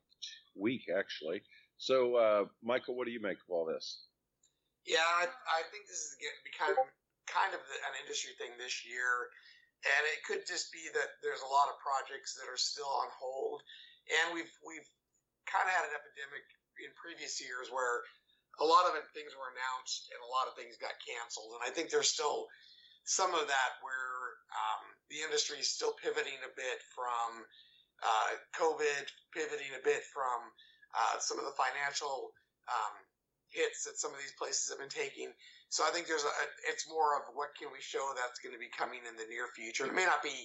week, 0.55 0.91
actually. 0.91 1.43
So, 1.77 2.15
uh, 2.15 2.43
Michael, 2.61 2.99
what 2.99 3.07
do 3.07 3.15
you 3.15 3.23
make 3.23 3.39
of 3.39 3.49
all 3.49 3.65
this? 3.65 4.03
Yeah, 4.85 4.99
I, 4.99 5.31
I 5.31 5.61
think 5.71 5.87
this 5.87 5.97
is 5.97 6.15
become 6.43 6.75
kind 7.31 7.55
of 7.55 7.63
an 7.63 7.93
industry 8.03 8.35
thing 8.35 8.51
this 8.59 8.83
year, 8.83 9.31
and 9.81 10.03
it 10.13 10.21
could 10.25 10.45
just 10.45 10.69
be 10.69 10.85
that 10.93 11.17
there's 11.25 11.41
a 11.41 11.53
lot 11.53 11.69
of 11.69 11.81
projects 11.81 12.37
that 12.37 12.45
are 12.49 12.59
still 12.59 12.89
on 12.89 13.09
hold, 13.17 13.61
and 14.09 14.35
we've 14.35 14.51
we've 14.61 14.89
kind 15.49 15.65
of 15.65 15.73
had 15.73 15.89
an 15.89 15.97
epidemic 15.97 16.45
in 16.81 16.91
previous 16.97 17.41
years 17.41 17.69
where 17.73 18.05
a 18.61 18.65
lot 18.65 18.85
of 18.85 18.93
things 19.13 19.33
were 19.33 19.49
announced 19.53 20.09
and 20.13 20.21
a 20.21 20.29
lot 20.29 20.45
of 20.45 20.53
things 20.53 20.77
got 20.77 20.93
canceled, 21.01 21.57
and 21.57 21.63
I 21.65 21.73
think 21.73 21.89
there's 21.89 22.11
still 22.11 22.45
some 23.03 23.33
of 23.33 23.49
that 23.49 23.71
where 23.81 24.37
um, 24.53 24.83
the 25.09 25.25
industry 25.25 25.57
is 25.57 25.69
still 25.69 25.97
pivoting 25.97 26.37
a 26.45 26.53
bit 26.53 26.79
from 26.93 27.41
uh, 28.05 28.31
COVID, 28.53 29.05
pivoting 29.33 29.73
a 29.73 29.81
bit 29.81 30.05
from 30.13 30.53
uh, 30.93 31.17
some 31.17 31.41
of 31.41 31.45
the 31.45 31.57
financial 31.57 32.33
um, 32.69 32.95
hits 33.49 33.85
that 33.85 33.97
some 33.97 34.13
of 34.13 34.19
these 34.21 34.35
places 34.37 34.69
have 34.69 34.79
been 34.79 34.91
taking. 34.91 35.33
So 35.71 35.87
I 35.87 35.95
think 35.95 36.11
there's 36.11 36.27
a, 36.27 36.33
it's 36.67 36.83
more 36.91 37.15
of 37.15 37.31
what 37.31 37.55
can 37.55 37.71
we 37.71 37.79
show 37.79 38.03
that's 38.11 38.43
going 38.43 38.51
to 38.51 38.59
be 38.59 38.67
coming 38.75 38.99
in 39.07 39.15
the 39.15 39.23
near 39.31 39.47
future. 39.55 39.87
It 39.87 39.95
may 39.95 40.03
not 40.03 40.19
be 40.19 40.35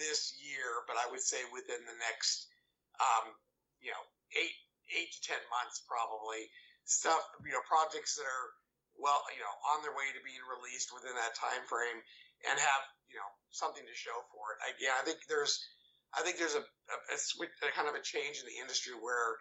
this 0.00 0.32
year, 0.40 0.80
but 0.88 0.96
I 0.96 1.04
would 1.12 1.20
say 1.20 1.44
within 1.52 1.84
the 1.84 1.96
next, 2.00 2.48
um, 2.96 3.36
you 3.84 3.92
know, 3.92 4.00
eight 4.32 4.56
eight 4.96 5.12
to 5.12 5.20
ten 5.20 5.42
months 5.52 5.84
probably. 5.84 6.48
Stuff, 6.88 7.18
you 7.42 7.50
know, 7.50 7.60
projects 7.66 8.14
that 8.16 8.24
are 8.24 8.48
well, 8.96 9.20
you 9.34 9.42
know, 9.44 9.54
on 9.76 9.84
their 9.84 9.92
way 9.92 10.08
to 10.14 10.22
being 10.24 10.40
released 10.48 10.88
within 10.94 11.12
that 11.20 11.36
time 11.36 11.66
frame 11.68 12.00
and 12.48 12.56
have 12.56 12.82
you 13.12 13.20
know 13.20 13.30
something 13.52 13.84
to 13.84 13.92
show 13.92 14.16
for 14.32 14.56
it. 14.56 14.72
Again, 14.72 14.96
I 14.96 15.04
think 15.04 15.20
there's 15.28 15.60
I 16.16 16.24
think 16.24 16.40
there's 16.40 16.56
a, 16.56 16.64
a, 16.64 16.96
a, 17.12 17.18
a 17.68 17.70
kind 17.76 17.92
of 17.92 17.96
a 17.98 18.00
change 18.00 18.40
in 18.40 18.48
the 18.48 18.56
industry 18.56 18.96
where 18.96 19.36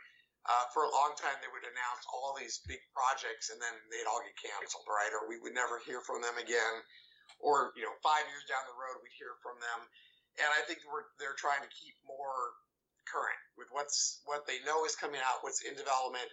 uh, 0.46 0.66
for 0.70 0.86
a 0.86 0.94
long 0.94 1.18
time 1.18 1.38
they 1.42 1.50
would 1.50 1.66
announce 1.66 2.06
all 2.14 2.38
these 2.38 2.62
big 2.70 2.82
projects 2.94 3.50
and 3.50 3.58
then 3.58 3.74
they'd 3.90 4.06
all 4.06 4.22
get 4.22 4.38
canceled, 4.38 4.86
right? 4.86 5.10
Or 5.10 5.26
we 5.26 5.42
would 5.42 5.58
never 5.58 5.82
hear 5.82 6.06
from 6.06 6.22
them 6.22 6.38
again. 6.38 6.76
Or 7.42 7.74
you 7.74 7.84
know, 7.84 7.94
five 8.06 8.24
years 8.30 8.46
down 8.46 8.64
the 8.70 8.78
road 8.78 9.02
we'd 9.02 9.18
hear 9.18 9.36
from 9.42 9.58
them. 9.58 9.80
And 10.40 10.50
I 10.54 10.62
think 10.70 10.86
we're 10.86 11.10
they're 11.18 11.38
trying 11.38 11.66
to 11.66 11.72
keep 11.74 11.98
more 12.06 12.54
current 13.10 13.42
with 13.58 13.70
what's 13.74 14.22
what 14.30 14.46
they 14.46 14.62
know 14.66 14.86
is 14.86 14.98
coming 14.98 15.22
out, 15.22 15.42
what's 15.42 15.66
in 15.66 15.74
development, 15.74 16.30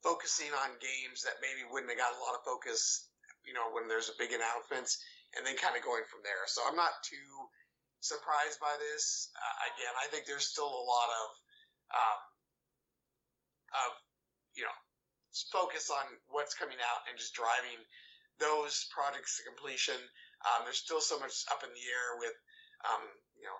focusing 0.00 0.52
on 0.64 0.80
games 0.80 1.24
that 1.24 1.40
maybe 1.44 1.64
wouldn't 1.68 1.92
have 1.92 2.00
got 2.00 2.16
a 2.16 2.22
lot 2.24 2.36
of 2.36 2.44
focus, 2.44 3.12
you 3.44 3.52
know, 3.52 3.68
when 3.72 3.88
there's 3.88 4.08
a 4.08 4.16
big 4.16 4.32
announcements, 4.32 5.00
and 5.36 5.44
then 5.44 5.56
kind 5.60 5.76
of 5.76 5.84
going 5.84 6.04
from 6.08 6.24
there. 6.24 6.48
So 6.48 6.64
I'm 6.64 6.76
not 6.76 6.96
too 7.04 7.28
surprised 8.00 8.56
by 8.60 8.72
this. 8.80 9.28
Uh, 9.36 9.56
again, 9.76 9.94
I 10.00 10.08
think 10.08 10.24
there's 10.24 10.48
still 10.48 10.68
a 10.68 10.86
lot 10.88 11.08
of 11.12 11.28
um, 11.92 12.20
of 13.74 13.90
you 14.54 14.64
know 14.64 14.76
focus 15.54 15.90
on 15.90 16.06
what's 16.28 16.58
coming 16.58 16.78
out 16.82 17.06
and 17.06 17.14
just 17.14 17.34
driving 17.34 17.78
those 18.42 18.88
projects 18.90 19.38
to 19.38 19.46
completion. 19.46 19.98
Um, 20.42 20.64
there's 20.64 20.80
still 20.80 21.04
so 21.04 21.20
much 21.20 21.44
up 21.52 21.62
in 21.62 21.70
the 21.70 21.86
air 21.86 22.18
with 22.18 22.34
um, 22.88 23.04
you 23.36 23.46
know 23.46 23.58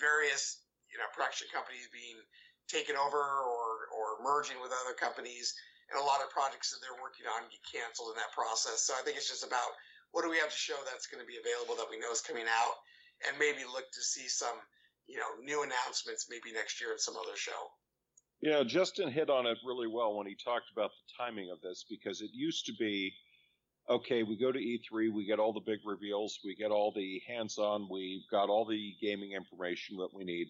various 0.00 0.64
you 0.88 0.98
know 0.98 1.06
production 1.12 1.46
companies 1.52 1.86
being 1.92 2.18
taken 2.66 2.96
over 2.96 3.20
or 3.20 3.88
or 3.92 4.06
merging 4.24 4.58
with 4.58 4.72
other 4.72 4.96
companies, 4.96 5.52
and 5.92 6.00
a 6.00 6.04
lot 6.04 6.24
of 6.24 6.32
projects 6.32 6.72
that 6.72 6.80
they're 6.80 6.98
working 6.98 7.28
on 7.28 7.46
get 7.52 7.62
canceled 7.68 8.16
in 8.16 8.18
that 8.18 8.32
process. 8.34 8.84
So 8.84 8.96
I 8.96 9.04
think 9.04 9.20
it's 9.20 9.30
just 9.30 9.46
about 9.46 9.70
what 10.10 10.24
do 10.24 10.32
we 10.32 10.40
have 10.40 10.52
to 10.52 10.64
show 10.66 10.76
that's 10.88 11.06
going 11.06 11.20
to 11.20 11.28
be 11.28 11.36
available 11.36 11.76
that 11.76 11.92
we 11.92 12.00
know 12.00 12.10
is 12.10 12.24
coming 12.24 12.48
out, 12.48 12.76
and 13.28 13.36
maybe 13.36 13.68
look 13.68 13.86
to 13.92 14.02
see 14.02 14.26
some 14.26 14.56
you 15.04 15.20
know 15.20 15.30
new 15.44 15.62
announcements 15.62 16.32
maybe 16.32 16.50
next 16.50 16.80
year 16.80 16.90
in 16.96 16.98
some 16.98 17.16
other 17.16 17.36
show. 17.36 17.68
Yeah, 18.40 18.62
Justin 18.64 19.10
hit 19.10 19.30
on 19.30 19.46
it 19.46 19.58
really 19.66 19.88
well 19.88 20.16
when 20.16 20.26
he 20.26 20.36
talked 20.36 20.70
about 20.72 20.90
the 20.90 21.24
timing 21.24 21.50
of 21.50 21.60
this 21.60 21.84
because 21.88 22.20
it 22.20 22.30
used 22.32 22.66
to 22.66 22.72
be 22.78 23.12
okay, 23.90 24.22
we 24.22 24.36
go 24.36 24.52
to 24.52 24.58
E3, 24.58 25.12
we 25.12 25.24
get 25.26 25.38
all 25.38 25.52
the 25.52 25.60
big 25.60 25.78
reveals, 25.84 26.38
we 26.44 26.54
get 26.54 26.70
all 26.70 26.92
the 26.94 27.22
hands 27.26 27.56
on, 27.58 27.88
we've 27.90 28.28
got 28.30 28.50
all 28.50 28.66
the 28.66 28.92
gaming 29.00 29.32
information 29.32 29.96
that 29.96 30.10
we 30.12 30.24
need, 30.24 30.48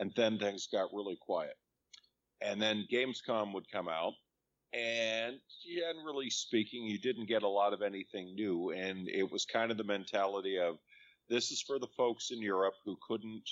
and 0.00 0.12
then 0.16 0.38
things 0.38 0.66
got 0.72 0.92
really 0.92 1.16
quiet. 1.20 1.54
And 2.40 2.60
then 2.60 2.86
Gamescom 2.92 3.54
would 3.54 3.70
come 3.70 3.88
out, 3.88 4.14
and 4.72 5.36
generally 5.64 6.30
speaking, 6.30 6.84
you 6.84 6.98
didn't 6.98 7.28
get 7.28 7.44
a 7.44 7.48
lot 7.48 7.72
of 7.72 7.82
anything 7.82 8.34
new, 8.34 8.70
and 8.70 9.08
it 9.08 9.30
was 9.30 9.44
kind 9.44 9.70
of 9.70 9.76
the 9.76 9.84
mentality 9.84 10.58
of 10.58 10.76
this 11.28 11.52
is 11.52 11.62
for 11.62 11.78
the 11.78 11.86
folks 11.96 12.30
in 12.32 12.42
Europe 12.42 12.74
who 12.84 12.96
couldn't, 13.06 13.48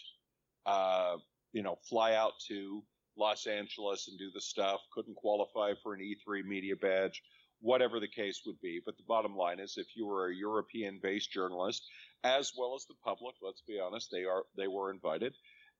uh, 0.67 1.17
you 1.53 1.63
know, 1.63 1.77
fly 1.89 2.15
out 2.15 2.33
to 2.49 2.83
Los 3.19 3.47
Angeles 3.47 4.09
and 4.09 4.19
do 4.19 4.31
the 4.33 4.41
stuff, 4.41 4.81
couldn't 4.95 5.17
qualify 5.17 5.75
for 5.83 5.95
an 5.95 6.01
E3 6.01 6.45
media 6.45 6.77
badge, 6.77 7.23
whatever 7.61 7.99
the 8.01 8.09
case 8.09 8.43
would 8.47 8.61
be. 8.61 8.81
But 8.85 8.97
the 8.97 9.03
bottom 9.09 9.37
line 9.37 9.59
is, 9.59 9.77
if 9.77 9.97
you 9.97 10.07
were 10.07 10.29
a 10.29 10.35
European-based 10.35 11.31
journalist, 11.33 11.83
as 12.25 12.53
well 12.57 12.75
as 12.75 12.87
the 12.87 12.95
public, 13.05 13.35
let's 13.43 13.63
be 13.67 13.81
honest, 13.81 14.11
they 14.11 14.25
are 14.25 14.45
they 14.57 14.69
were 14.69 14.91
invited, 14.91 15.35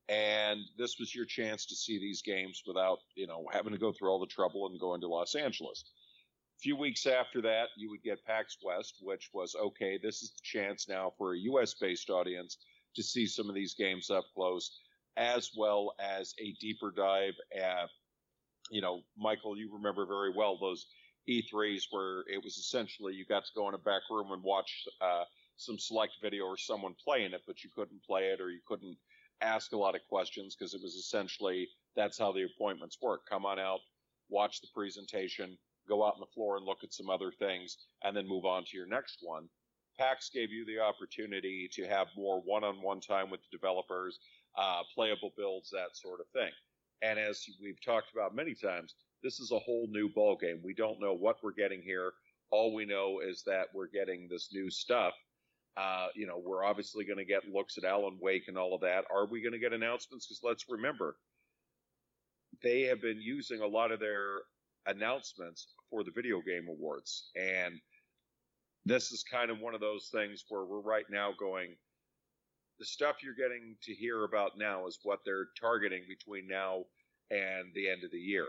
and 0.07 0.61
this 0.77 0.97
was 0.99 1.13
your 1.13 1.25
chance 1.25 1.65
to 1.67 1.75
see 1.75 1.99
these 1.99 2.21
games 2.21 2.63
without 2.65 2.99
you 3.15 3.27
know 3.27 3.45
having 3.51 3.73
to 3.73 3.79
go 3.79 3.91
through 3.91 4.09
all 4.09 4.19
the 4.19 4.25
trouble 4.25 4.67
and 4.67 4.79
going 4.79 5.01
to 5.01 5.07
Los 5.07 5.35
Angeles. 5.35 5.85
A 6.57 6.59
few 6.59 6.75
weeks 6.75 7.05
after 7.05 7.41
that, 7.43 7.69
you 7.77 7.89
would 7.89 8.03
get 8.03 8.25
PAX 8.25 8.57
West, 8.61 8.95
which 9.01 9.29
was 9.33 9.55
okay. 9.55 9.97
This 9.97 10.21
is 10.21 10.31
the 10.31 10.41
chance 10.43 10.89
now 10.89 11.13
for 11.17 11.33
a 11.33 11.39
U.S.-based 11.39 12.09
audience 12.09 12.57
to 12.95 13.03
see 13.03 13.25
some 13.27 13.47
of 13.47 13.55
these 13.55 13.75
games 13.75 14.09
up 14.09 14.25
close, 14.35 14.79
as 15.19 15.51
well 15.55 15.93
as 15.99 16.33
a 16.39 16.53
deeper 16.61 16.91
dive 16.95 17.33
at, 17.55 17.89
you 18.71 18.81
know, 18.81 19.01
Michael, 19.17 19.57
you 19.57 19.69
remember 19.73 20.05
very 20.05 20.31
well 20.35 20.57
those 20.57 20.87
E3s 21.29 21.83
where 21.91 22.21
it 22.33 22.41
was 22.41 22.57
essentially 22.57 23.13
you 23.13 23.25
got 23.25 23.43
to 23.43 23.51
go 23.53 23.67
in 23.67 23.75
a 23.75 23.79
back 23.79 24.01
room 24.09 24.31
and 24.31 24.41
watch 24.41 24.85
uh, 25.01 25.25
some 25.57 25.77
select 25.77 26.13
video 26.23 26.45
or 26.45 26.57
someone 26.57 26.95
playing 27.03 27.33
it, 27.33 27.41
but 27.45 27.63
you 27.63 27.69
couldn't 27.75 28.01
play 28.03 28.29
it 28.29 28.39
or 28.39 28.49
you 28.49 28.61
couldn't 28.65 28.97
ask 29.41 29.73
a 29.73 29.77
lot 29.77 29.93
of 29.93 30.01
questions 30.09 30.55
because 30.55 30.73
it 30.73 30.81
was 30.81 30.95
essentially 30.95 31.67
that's 31.95 32.17
how 32.17 32.31
the 32.31 32.45
appointments 32.45 32.97
work. 33.01 33.21
Come 33.29 33.45
on 33.45 33.59
out, 33.59 33.79
watch 34.29 34.61
the 34.61 34.67
presentation, 34.73 35.57
go 35.87 36.05
out 36.05 36.13
on 36.13 36.21
the 36.21 36.33
floor 36.33 36.55
and 36.55 36.65
look 36.65 36.83
at 36.83 36.93
some 36.93 37.09
other 37.09 37.31
things, 37.31 37.77
and 38.03 38.15
then 38.15 38.27
move 38.27 38.45
on 38.45 38.63
to 38.63 38.77
your 38.77 38.87
next 38.87 39.19
one. 39.21 39.49
PAX 39.99 40.29
gave 40.29 40.49
you 40.49 40.65
the 40.65 40.79
opportunity 40.79 41.69
to 41.73 41.85
have 41.85 42.07
more 42.15 42.41
one-on-one 42.45 43.01
time 43.01 43.29
with 43.29 43.41
the 43.41 43.57
developers, 43.57 44.19
uh, 44.59 44.81
playable 44.93 45.31
builds, 45.37 45.69
that 45.69 45.95
sort 45.95 46.19
of 46.19 46.27
thing. 46.33 46.51
And 47.01 47.17
as 47.17 47.45
we've 47.61 47.83
talked 47.83 48.11
about 48.13 48.35
many 48.35 48.53
times, 48.53 48.95
this 49.23 49.39
is 49.39 49.51
a 49.51 49.59
whole 49.59 49.87
new 49.89 50.09
ball 50.09 50.35
game. 50.35 50.59
We 50.63 50.73
don't 50.73 50.99
know 50.99 51.13
what 51.13 51.37
we're 51.41 51.53
getting 51.53 51.81
here. 51.81 52.11
All 52.51 52.73
we 52.73 52.85
know 52.85 53.19
is 53.19 53.43
that 53.45 53.67
we're 53.73 53.87
getting 53.87 54.27
this 54.29 54.49
new 54.51 54.69
stuff. 54.69 55.13
Uh, 55.77 56.07
you 56.13 56.27
know, 56.27 56.41
we're 56.43 56.65
obviously 56.65 57.05
going 57.05 57.19
to 57.19 57.25
get 57.25 57.47
looks 57.47 57.77
at 57.77 57.85
Alan 57.85 58.17
Wake 58.21 58.47
and 58.47 58.57
all 58.57 58.75
of 58.75 58.81
that. 58.81 59.05
Are 59.13 59.27
we 59.27 59.41
going 59.41 59.53
to 59.53 59.59
get 59.59 59.71
announcements? 59.71 60.27
Because 60.27 60.41
let's 60.43 60.65
remember, 60.67 61.15
they 62.61 62.81
have 62.83 63.01
been 63.01 63.21
using 63.21 63.61
a 63.61 63.67
lot 63.67 63.91
of 63.91 63.99
their 63.99 64.39
announcements 64.87 65.67
for 65.89 66.03
the 66.03 66.11
video 66.11 66.41
game 66.41 66.67
awards, 66.67 67.29
and 67.35 67.79
this 68.85 69.11
is 69.11 69.23
kind 69.23 69.51
of 69.51 69.59
one 69.59 69.75
of 69.75 69.79
those 69.79 70.09
things 70.11 70.43
where 70.49 70.65
we're 70.65 70.81
right 70.81 71.05
now 71.09 71.31
going. 71.39 71.75
The 72.79 72.85
stuff 72.85 73.17
you're 73.21 73.35
getting 73.35 73.75
to 73.83 73.93
hear 73.93 74.23
about 74.23 74.57
now 74.57 74.87
is 74.87 74.99
what 75.03 75.19
they're 75.25 75.49
targeting 75.59 76.03
between 76.07 76.47
now 76.47 76.85
and 77.29 77.73
the 77.75 77.89
end 77.89 78.03
of 78.03 78.11
the 78.11 78.17
year 78.17 78.47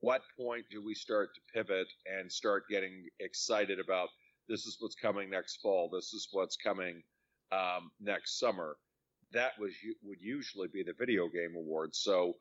what 0.00 0.22
point 0.38 0.64
do 0.70 0.84
we 0.84 0.94
start 0.94 1.30
to 1.34 1.40
pivot 1.52 1.88
and 2.06 2.30
start 2.30 2.64
getting 2.70 3.06
excited 3.20 3.80
about 3.80 4.08
this 4.48 4.64
is 4.64 4.76
what's 4.80 4.94
coming 4.94 5.30
next 5.30 5.60
fall, 5.60 5.90
this 5.92 6.12
is 6.14 6.28
what's 6.32 6.56
coming 6.56 7.02
um, 7.52 7.90
next 8.00 8.38
summer? 8.38 8.76
That 9.32 9.52
was 9.58 9.72
would 10.02 10.20
usually 10.20 10.68
be 10.68 10.82
the 10.82 10.94
video 10.98 11.28
game 11.28 11.54
awards. 11.56 11.98
So 11.98 12.34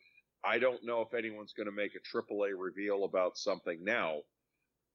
I 0.46 0.60
don't 0.60 0.86
know 0.86 1.02
if 1.02 1.14
anyone's 1.14 1.54
going 1.54 1.66
to 1.66 1.72
make 1.72 1.92
a 1.96 2.18
AAA 2.18 2.52
reveal 2.58 3.04
about 3.04 3.38
something 3.38 3.84
now. 3.84 4.20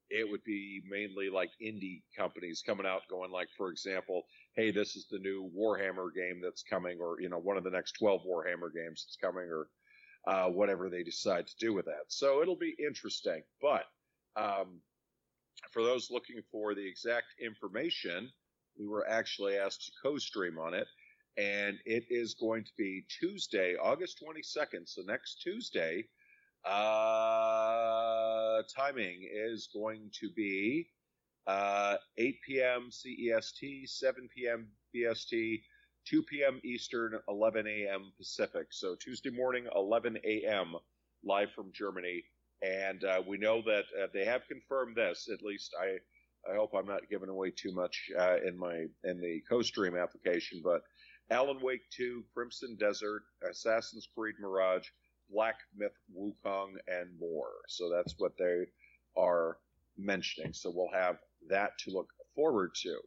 It 0.08 0.30
would 0.30 0.44
be 0.44 0.82
mainly 0.88 1.28
like 1.28 1.50
indie 1.62 2.02
companies 2.16 2.62
coming 2.64 2.86
out, 2.86 3.02
going 3.10 3.30
like, 3.30 3.48
for 3.56 3.70
example, 3.70 4.22
hey, 4.54 4.70
this 4.70 4.96
is 4.96 5.06
the 5.10 5.18
new 5.18 5.50
Warhammer 5.56 6.14
game 6.14 6.40
that's 6.42 6.62
coming, 6.62 6.98
or 7.00 7.20
you 7.20 7.28
know, 7.28 7.38
one 7.38 7.56
of 7.56 7.64
the 7.64 7.70
next 7.70 7.92
twelve 7.92 8.22
Warhammer 8.22 8.72
games 8.74 9.04
that's 9.06 9.16
coming, 9.20 9.48
or 9.50 9.68
uh, 10.26 10.48
whatever 10.48 10.88
they 10.88 11.02
decide 11.02 11.46
to 11.46 11.54
do 11.58 11.72
with 11.72 11.86
that. 11.86 12.04
So 12.08 12.42
it'll 12.42 12.56
be 12.56 12.76
interesting. 12.78 13.42
But 13.60 13.84
um, 14.36 14.80
for 15.72 15.82
those 15.82 16.10
looking 16.10 16.42
for 16.50 16.74
the 16.74 16.86
exact 16.86 17.26
information, 17.40 18.30
we 18.78 18.86
were 18.86 19.08
actually 19.08 19.56
asked 19.56 19.86
to 19.86 19.92
co-stream 20.02 20.58
on 20.58 20.74
it, 20.74 20.86
and 21.36 21.78
it 21.84 22.04
is 22.10 22.34
going 22.34 22.64
to 22.64 22.72
be 22.76 23.04
Tuesday, 23.20 23.76
August 23.76 24.22
22nd. 24.22 24.86
So 24.86 25.02
next 25.02 25.40
Tuesday, 25.42 26.04
uh, 26.64 28.62
timing 28.74 29.28
is 29.32 29.68
going 29.74 30.10
to 30.20 30.30
be 30.30 30.88
uh, 31.46 31.96
8 32.18 32.36
p.m. 32.46 32.90
CEST, 32.90 33.88
7 33.88 34.28
p.m. 34.34 34.68
BST, 34.94 35.62
2 36.06 36.22
p.m. 36.22 36.60
Eastern, 36.64 37.18
11 37.28 37.66
a.m. 37.66 38.12
Pacific. 38.16 38.68
So 38.70 38.94
Tuesday 38.94 39.30
morning, 39.30 39.66
11 39.74 40.18
a.m. 40.24 40.74
live 41.24 41.50
from 41.52 41.72
Germany. 41.72 42.24
And 42.62 43.02
uh, 43.04 43.22
we 43.26 43.38
know 43.38 43.62
that 43.62 43.84
uh, 44.00 44.06
they 44.12 44.24
have 44.24 44.46
confirmed 44.46 44.96
this. 44.96 45.28
At 45.32 45.42
least 45.42 45.74
I, 45.80 45.98
I 46.50 46.54
hope 46.56 46.72
I'm 46.76 46.86
not 46.86 47.08
giving 47.10 47.28
away 47.28 47.50
too 47.50 47.72
much 47.72 48.10
uh, 48.18 48.36
in 48.46 48.56
my 48.56 48.86
in 49.04 49.20
the 49.20 49.42
co-stream 49.48 49.96
application. 49.96 50.60
But 50.62 50.82
Alan 51.30 51.60
Wake 51.60 51.88
2, 51.90 52.22
Crimson 52.34 52.76
Desert, 52.78 53.22
Assassin's 53.48 54.06
Creed 54.16 54.36
Mirage, 54.40 54.86
Black 55.30 55.56
Myth 55.76 55.96
Wukong, 56.16 56.74
and 56.86 57.08
more. 57.18 57.50
So 57.68 57.90
that's 57.90 58.14
what 58.18 58.32
they 58.38 58.66
are 59.16 59.58
mentioning. 59.96 60.52
So 60.52 60.70
we'll 60.74 60.92
have 60.92 61.16
that 61.48 61.78
to 61.78 61.90
look 61.90 62.08
forward 62.34 62.74
to. 62.82 62.98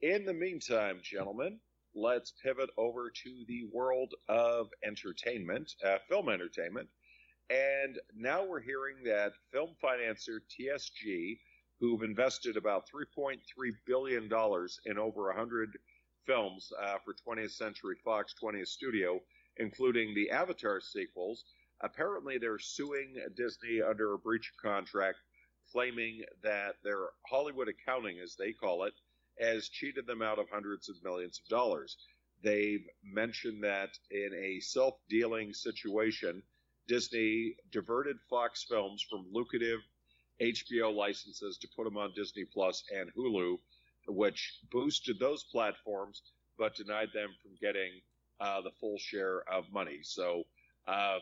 In 0.00 0.24
the 0.24 0.34
meantime, 0.34 1.00
gentlemen, 1.02 1.58
let's 1.94 2.32
pivot 2.42 2.70
over 2.76 3.10
to 3.10 3.44
the 3.48 3.64
world 3.72 4.14
of 4.28 4.68
entertainment, 4.84 5.72
uh, 5.84 5.98
film 6.08 6.28
entertainment. 6.28 6.88
And 7.50 7.98
now 8.14 8.44
we're 8.44 8.60
hearing 8.60 8.96
that 9.04 9.32
film 9.52 9.74
financier 9.80 10.42
TSG, 10.50 11.38
who've 11.80 12.02
invested 12.02 12.56
about 12.56 12.84
$3.3 12.94 13.38
billion 13.86 14.24
in 14.24 14.98
over 14.98 15.26
100 15.26 15.78
films 16.26 16.70
uh, 16.82 16.96
for 17.04 17.14
20th 17.14 17.52
Century 17.52 17.96
Fox 18.04 18.34
20th 18.42 18.68
Studio, 18.68 19.20
including 19.56 20.14
the 20.14 20.30
Avatar 20.30 20.80
sequels, 20.80 21.44
apparently 21.80 22.36
they're 22.38 22.58
suing 22.58 23.14
Disney 23.36 23.80
under 23.80 24.12
a 24.12 24.18
breach 24.18 24.50
of 24.50 24.62
contract, 24.62 25.18
claiming 25.72 26.24
that 26.42 26.76
their 26.82 27.10
Hollywood 27.28 27.68
accounting, 27.68 28.18
as 28.20 28.36
they 28.36 28.52
call 28.52 28.84
it, 28.84 28.94
has 29.40 29.68
cheated 29.68 30.06
them 30.06 30.22
out 30.22 30.38
of 30.38 30.48
hundreds 30.50 30.88
of 30.88 31.02
millions 31.02 31.40
of 31.40 31.48
dollars. 31.48 31.96
They've 32.42 32.86
mentioned 33.02 33.62
that 33.64 33.90
in 34.10 34.32
a 34.34 34.60
self 34.60 34.94
dealing 35.08 35.52
situation, 35.54 36.42
Disney 36.86 37.56
diverted 37.70 38.16
Fox 38.30 38.64
films 38.64 39.02
from 39.08 39.26
lucrative 39.32 39.80
HBO 40.40 40.94
licenses 40.94 41.58
to 41.58 41.68
put 41.76 41.84
them 41.84 41.96
on 41.96 42.12
Disney 42.14 42.44
Plus 42.44 42.84
and 42.94 43.12
Hulu, 43.14 43.58
which 44.08 44.58
boosted 44.70 45.18
those 45.18 45.44
platforms 45.44 46.22
but 46.58 46.74
denied 46.74 47.12
them 47.12 47.30
from 47.42 47.52
getting 47.60 48.00
uh, 48.40 48.60
the 48.62 48.70
full 48.80 48.98
share 48.98 49.42
of 49.50 49.70
money. 49.72 50.00
So 50.02 50.44
Uh, 50.86 51.18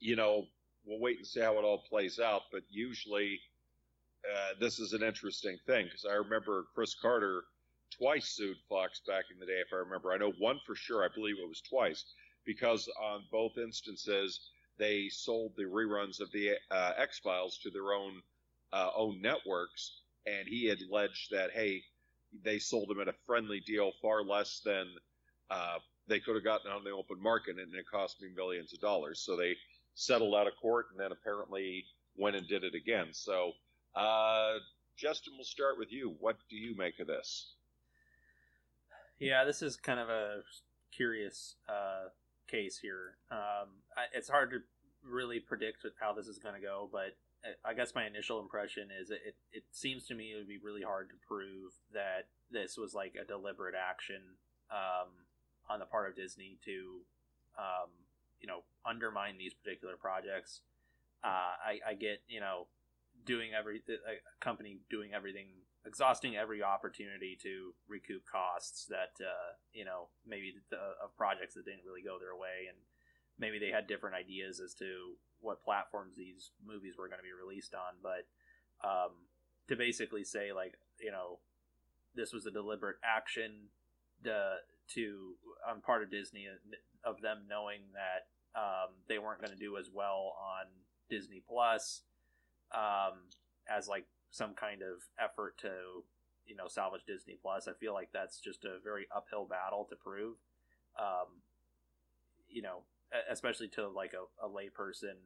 you 0.00 0.16
know, 0.16 0.46
we'll 0.84 1.00
wait 1.00 1.18
and 1.18 1.26
see 1.26 1.40
how 1.40 1.58
it 1.58 1.64
all 1.64 1.82
plays 1.88 2.18
out. 2.18 2.42
But 2.52 2.62
usually, 2.70 3.40
uh, 4.24 4.54
this 4.60 4.78
is 4.78 4.92
an 4.92 5.02
interesting 5.02 5.58
thing 5.66 5.86
because 5.86 6.04
I 6.04 6.14
remember 6.14 6.66
Chris 6.74 6.94
Carter 6.94 7.44
twice 7.90 8.28
sued 8.28 8.56
Fox 8.68 9.00
back 9.06 9.24
in 9.32 9.38
the 9.38 9.46
day, 9.46 9.60
if 9.60 9.72
I 9.72 9.76
remember. 9.76 10.12
I 10.12 10.18
know 10.18 10.32
one 10.38 10.60
for 10.66 10.74
sure. 10.74 11.04
I 11.04 11.08
believe 11.14 11.36
it 11.38 11.48
was 11.48 11.60
twice 11.60 12.04
because 12.44 12.88
on 13.02 13.24
both 13.30 13.58
instances 13.58 14.40
they 14.78 15.08
sold 15.08 15.52
the 15.56 15.64
reruns 15.64 16.20
of 16.20 16.30
the 16.32 16.52
uh, 16.70 16.92
X 16.98 17.18
Files 17.18 17.58
to 17.62 17.70
their 17.70 17.92
own 17.92 18.22
uh, 18.72 18.90
own 18.96 19.20
networks, 19.22 20.00
and 20.26 20.48
he 20.48 20.66
had 20.66 20.78
alleged 20.80 21.30
that 21.30 21.50
hey, 21.52 21.82
they 22.42 22.58
sold 22.58 22.88
them 22.88 23.00
at 23.00 23.08
a 23.08 23.14
friendly 23.26 23.60
deal, 23.60 23.92
far 24.02 24.24
less 24.24 24.60
than 24.64 24.86
uh, 25.50 25.78
they 26.08 26.18
could 26.18 26.34
have 26.34 26.44
gotten 26.44 26.70
on 26.70 26.82
the 26.82 26.90
open 26.90 27.22
market, 27.22 27.58
and 27.58 27.74
it 27.74 27.86
cost 27.90 28.20
me 28.20 28.28
millions 28.34 28.72
of 28.72 28.80
dollars. 28.80 29.20
So 29.20 29.36
they 29.36 29.54
settled 29.94 30.34
out 30.34 30.46
of 30.46 30.54
court, 30.60 30.86
and 30.90 31.00
then 31.00 31.12
apparently 31.12 31.84
went 32.16 32.36
and 32.36 32.46
did 32.46 32.64
it 32.64 32.74
again. 32.74 33.08
So, 33.12 33.52
uh, 33.94 34.54
Justin, 34.96 35.34
we'll 35.36 35.44
start 35.44 35.78
with 35.78 35.92
you. 35.92 36.14
What 36.20 36.36
do 36.48 36.56
you 36.56 36.76
make 36.76 37.00
of 37.00 37.06
this? 37.06 37.54
Yeah, 39.18 39.44
this 39.44 39.62
is 39.62 39.76
kind 39.76 40.00
of 40.00 40.08
a 40.08 40.42
curious 40.92 41.56
uh, 41.68 42.08
case 42.48 42.78
here. 42.78 43.16
Um, 43.30 43.68
I, 43.96 44.04
it's 44.14 44.28
hard 44.28 44.50
to 44.50 44.58
really 45.08 45.40
predict 45.40 45.86
how 46.00 46.12
this 46.12 46.26
is 46.26 46.38
going 46.38 46.54
to 46.54 46.60
go, 46.60 46.88
but 46.90 47.16
I 47.64 47.74
guess 47.74 47.94
my 47.94 48.06
initial 48.06 48.40
impression 48.40 48.88
is 49.00 49.10
it, 49.10 49.20
it, 49.26 49.34
it 49.52 49.64
seems 49.70 50.06
to 50.06 50.14
me 50.14 50.32
it 50.32 50.36
would 50.38 50.48
be 50.48 50.58
really 50.62 50.82
hard 50.82 51.10
to 51.10 51.14
prove 51.28 51.72
that 51.92 52.28
this 52.50 52.76
was 52.78 52.94
like 52.94 53.14
a 53.20 53.26
deliberate 53.26 53.74
action 53.74 54.22
um, 54.70 55.10
on 55.68 55.78
the 55.78 55.84
part 55.84 56.08
of 56.08 56.16
Disney 56.16 56.58
to, 56.64 57.00
um, 57.58 57.90
you 58.44 58.46
know, 58.46 58.60
undermine 58.84 59.38
these 59.38 59.54
particular 59.54 59.96
projects. 59.96 60.60
Uh, 61.24 61.56
I, 61.56 61.80
I 61.88 61.94
get, 61.94 62.20
you 62.28 62.40
know, 62.40 62.68
doing 63.24 63.56
every 63.56 63.80
a 63.88 64.44
company 64.44 64.80
doing 64.90 65.14
everything, 65.14 65.46
exhausting 65.86 66.36
every 66.36 66.62
opportunity 66.62 67.38
to 67.42 67.72
recoup 67.88 68.20
costs 68.30 68.84
that 68.90 69.16
uh, 69.24 69.56
you 69.72 69.86
know 69.86 70.08
maybe 70.28 70.52
the, 70.68 70.76
of 70.76 71.16
projects 71.16 71.54
that 71.54 71.64
didn't 71.64 71.88
really 71.88 72.02
go 72.04 72.18
their 72.20 72.36
way, 72.36 72.68
and 72.68 72.76
maybe 73.38 73.58
they 73.58 73.72
had 73.72 73.86
different 73.86 74.14
ideas 74.14 74.60
as 74.60 74.74
to 74.74 75.16
what 75.40 75.64
platforms 75.64 76.12
these 76.16 76.50
movies 76.60 76.96
were 76.98 77.08
going 77.08 77.20
to 77.20 77.24
be 77.24 77.32
released 77.32 77.72
on. 77.72 77.96
But 78.04 78.28
um, 78.86 79.24
to 79.68 79.76
basically 79.76 80.24
say 80.24 80.52
like 80.52 80.76
you 81.00 81.10
know 81.10 81.38
this 82.14 82.34
was 82.34 82.44
a 82.44 82.50
deliberate 82.50 83.00
action 83.00 83.72
to, 84.24 84.56
to 84.94 85.32
on 85.66 85.80
part 85.80 86.02
of 86.02 86.10
Disney 86.10 86.44
of 87.04 87.20
them 87.22 87.44
knowing 87.48 87.80
that 87.94 88.28
um, 88.56 88.94
they 89.08 89.18
weren't 89.18 89.40
going 89.40 89.52
to 89.52 89.58
do 89.58 89.76
as 89.76 89.90
well 89.92 90.34
on 90.38 90.66
Disney 91.10 91.42
Plus 91.46 92.02
um, 92.72 93.28
as 93.68 93.88
like 93.88 94.06
some 94.30 94.54
kind 94.54 94.82
of 94.82 95.02
effort 95.22 95.56
to 95.58 95.70
you 96.46 96.56
know 96.56 96.68
salvage 96.68 97.02
Disney 97.06 97.36
Plus. 97.40 97.68
I 97.68 97.72
feel 97.72 97.94
like 97.94 98.10
that's 98.12 98.40
just 98.40 98.64
a 98.64 98.78
very 98.82 99.06
uphill 99.14 99.46
battle 99.46 99.86
to 99.90 99.96
prove. 99.96 100.36
Um, 100.98 101.42
you 102.48 102.62
know, 102.62 102.82
especially 103.30 103.68
to 103.68 103.88
like 103.88 104.12
a, 104.12 104.44
a 104.44 104.48
layperson. 104.48 105.16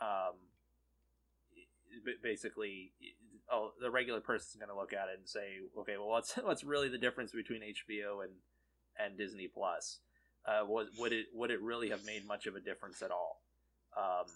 Um, 0.00 0.36
basically, 2.22 2.92
oh, 3.50 3.72
the 3.80 3.90
regular 3.90 4.20
person's 4.20 4.54
going 4.54 4.68
to 4.68 4.76
look 4.76 4.92
at 4.92 5.08
it 5.08 5.18
and 5.18 5.28
say, 5.28 5.58
okay, 5.78 5.96
well, 5.96 6.08
what's 6.08 6.32
what's 6.42 6.64
really 6.64 6.88
the 6.88 6.98
difference 6.98 7.32
between 7.32 7.60
HBO 7.62 8.24
and 8.24 8.32
and 8.98 9.18
Disney 9.18 9.48
Plus? 9.48 10.00
Uh, 10.46 10.64
was 10.66 10.88
would 10.98 11.12
it 11.12 11.26
would 11.34 11.50
it 11.50 11.60
really 11.60 11.90
have 11.90 12.04
made 12.04 12.26
much 12.26 12.46
of 12.46 12.56
a 12.56 12.60
difference 12.60 13.02
at 13.02 13.10
all? 13.10 13.42
Um, 13.96 14.26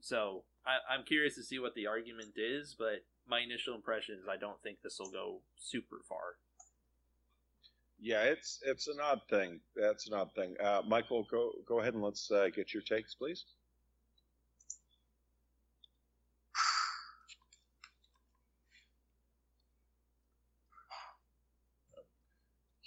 so 0.00 0.42
I, 0.66 0.78
I'm 0.92 1.04
curious 1.04 1.34
to 1.36 1.42
see 1.42 1.58
what 1.58 1.74
the 1.74 1.86
argument 1.86 2.32
is, 2.36 2.74
but 2.78 3.04
my 3.28 3.40
initial 3.40 3.74
impression 3.74 4.18
is 4.20 4.28
I 4.28 4.36
don't 4.36 4.60
think 4.62 4.78
this 4.82 4.98
will 4.98 5.10
go 5.10 5.40
super 5.58 6.00
far. 6.08 6.36
Yeah, 8.00 8.22
it's 8.22 8.60
it's 8.64 8.88
an 8.88 8.98
odd 9.00 9.20
thing. 9.28 9.60
That's 9.76 10.08
an 10.08 10.14
odd 10.14 10.34
thing. 10.34 10.56
Uh, 10.58 10.82
Michael, 10.86 11.26
go 11.30 11.52
go 11.66 11.80
ahead 11.80 11.94
and 11.94 12.02
let's 12.02 12.30
uh, 12.30 12.48
get 12.54 12.72
your 12.72 12.82
takes, 12.82 13.14
please. 13.14 13.44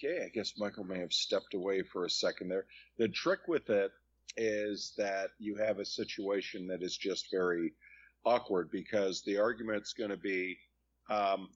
Okay, 0.03 0.25
I 0.25 0.29
guess 0.29 0.53
Michael 0.57 0.83
may 0.83 0.99
have 0.99 1.13
stepped 1.13 1.53
away 1.53 1.81
for 1.81 2.05
a 2.05 2.09
second 2.09 2.49
there. 2.49 2.65
The 2.97 3.07
trick 3.07 3.47
with 3.47 3.69
it 3.69 3.91
is 4.35 4.93
that 4.97 5.29
you 5.39 5.55
have 5.55 5.79
a 5.79 5.85
situation 5.85 6.67
that 6.67 6.81
is 6.81 6.97
just 6.97 7.31
very 7.31 7.73
awkward 8.25 8.69
because 8.71 9.21
the 9.23 9.37
argument's 9.37 9.93
going 9.93 10.09
to 10.09 10.17
be 10.17 10.57
um, 11.09 11.49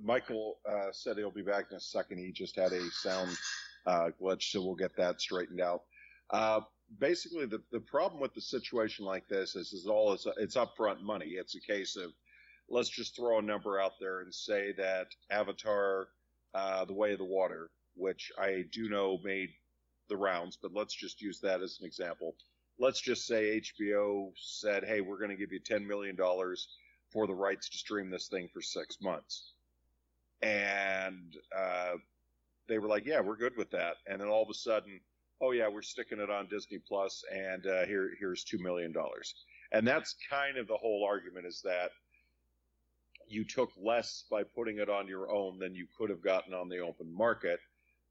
Michael 0.00 0.58
uh, 0.68 0.90
said 0.92 1.16
he'll 1.16 1.30
be 1.30 1.42
back 1.42 1.66
in 1.70 1.76
a 1.76 1.80
second. 1.80 2.18
He 2.18 2.32
just 2.32 2.56
had 2.56 2.72
a 2.72 2.90
sound 2.90 3.30
uh, 3.86 4.10
glitch, 4.20 4.50
so 4.50 4.62
we'll 4.62 4.74
get 4.74 4.96
that 4.96 5.20
straightened 5.20 5.60
out. 5.60 5.82
Uh, 6.30 6.60
basically, 6.98 7.46
the, 7.46 7.62
the 7.70 7.80
problem 7.80 8.20
with 8.20 8.34
the 8.34 8.40
situation 8.40 9.04
like 9.04 9.28
this 9.28 9.54
is, 9.54 9.72
is 9.72 9.86
all 9.86 10.12
it's, 10.12 10.26
it's 10.38 10.56
upfront 10.56 11.02
money. 11.02 11.26
It's 11.26 11.54
a 11.54 11.60
case 11.60 11.96
of 11.96 12.10
let's 12.68 12.88
just 12.88 13.14
throw 13.14 13.38
a 13.38 13.42
number 13.42 13.80
out 13.80 13.92
there 14.00 14.20
and 14.20 14.34
say 14.34 14.72
that 14.78 15.06
Avatar, 15.30 16.08
uh, 16.54 16.84
The 16.84 16.92
Way 16.92 17.12
of 17.12 17.18
the 17.18 17.24
Water, 17.24 17.70
which 17.94 18.32
I 18.38 18.64
do 18.72 18.88
know 18.88 19.18
made 19.22 19.50
the 20.08 20.16
rounds, 20.16 20.58
but 20.60 20.74
let's 20.74 20.94
just 20.94 21.22
use 21.22 21.40
that 21.40 21.62
as 21.62 21.78
an 21.80 21.86
example. 21.86 22.34
Let's 22.78 23.00
just 23.00 23.26
say 23.26 23.60
HBO 23.60 24.32
said, 24.36 24.84
hey, 24.84 25.00
we're 25.00 25.18
going 25.18 25.30
to 25.30 25.36
give 25.36 25.52
you 25.52 25.60
$10 25.60 25.86
million 25.86 26.16
for 27.10 27.26
the 27.26 27.34
rights 27.34 27.68
to 27.68 27.78
stream 27.78 28.10
this 28.10 28.28
thing 28.28 28.48
for 28.52 28.62
six 28.62 28.98
months. 29.00 29.52
And 30.42 31.36
uh, 31.56 31.94
they 32.68 32.78
were 32.78 32.88
like, 32.88 33.04
yeah, 33.04 33.20
we're 33.20 33.36
good 33.36 33.56
with 33.56 33.70
that. 33.72 33.96
And 34.06 34.20
then 34.20 34.28
all 34.28 34.42
of 34.42 34.48
a 34.48 34.54
sudden, 34.54 35.00
oh, 35.42 35.52
yeah, 35.52 35.68
we're 35.68 35.82
sticking 35.82 36.20
it 36.20 36.30
on 36.30 36.48
Disney 36.48 36.78
Plus, 36.78 37.24
and 37.32 37.66
uh, 37.66 37.84
here, 37.86 38.10
here's 38.18 38.44
$2 38.44 38.60
million. 38.60 38.94
And 39.72 39.86
that's 39.86 40.16
kind 40.28 40.56
of 40.56 40.66
the 40.66 40.76
whole 40.76 41.06
argument 41.08 41.46
is 41.46 41.62
that 41.62 41.90
you 43.30 43.44
took 43.44 43.70
less 43.80 44.24
by 44.30 44.42
putting 44.42 44.78
it 44.78 44.90
on 44.90 45.06
your 45.06 45.30
own 45.30 45.58
than 45.58 45.74
you 45.74 45.86
could 45.96 46.10
have 46.10 46.22
gotten 46.22 46.52
on 46.52 46.68
the 46.68 46.78
open 46.78 47.12
market 47.14 47.60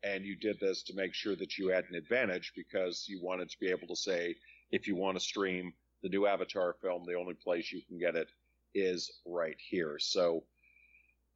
and 0.04 0.26
you 0.26 0.36
did 0.36 0.60
this 0.60 0.84
to 0.84 0.96
make 0.96 1.14
sure 1.14 1.36
that 1.36 1.58
you 1.58 1.68
had 1.68 1.86
an 1.90 1.96
advantage 1.96 2.54
because 2.56 3.06
you 3.08 3.20
wanted 3.22 3.50
to 3.50 3.60
be 3.60 3.68
able 3.68 3.88
to 3.88 3.96
say 3.96 4.36
if 4.72 4.88
you 4.88 4.96
want 4.96 5.18
to 5.18 5.24
stream 5.24 5.74
the 6.02 6.10
new 6.10 6.26
Avatar 6.26 6.76
film, 6.82 7.04
the 7.06 7.16
only 7.16 7.34
place 7.34 7.72
you 7.72 7.82
can 7.88 8.00
get 8.00 8.16
it 8.16 8.30
is 8.74 9.12
right 9.26 9.58
here. 9.58 9.98
So, 10.00 10.44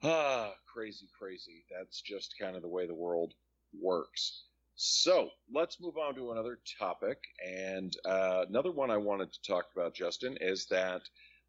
ah, 0.02 0.54
crazy, 0.72 1.10
crazy. 1.18 1.66
That's 1.70 2.02
just 2.02 2.36
kind 2.40 2.56
of 2.56 2.62
the 2.62 2.70
way 2.70 2.88
the 2.88 2.94
world 2.94 3.34
works. 3.78 4.44
So 4.76 5.30
let's 5.54 5.82
move 5.82 5.98
on 5.98 6.16
to 6.16 6.32
another 6.32 6.60
topic. 6.80 7.18
And 7.46 7.96
uh, 8.06 8.46
another 8.48 8.72
one 8.72 8.92
I 8.92 8.98
wanted 8.98 9.34
to 9.34 9.42
talk 9.42 9.66
about, 9.76 9.94
Justin, 9.94 10.38
is 10.40 10.68
that 10.68 11.02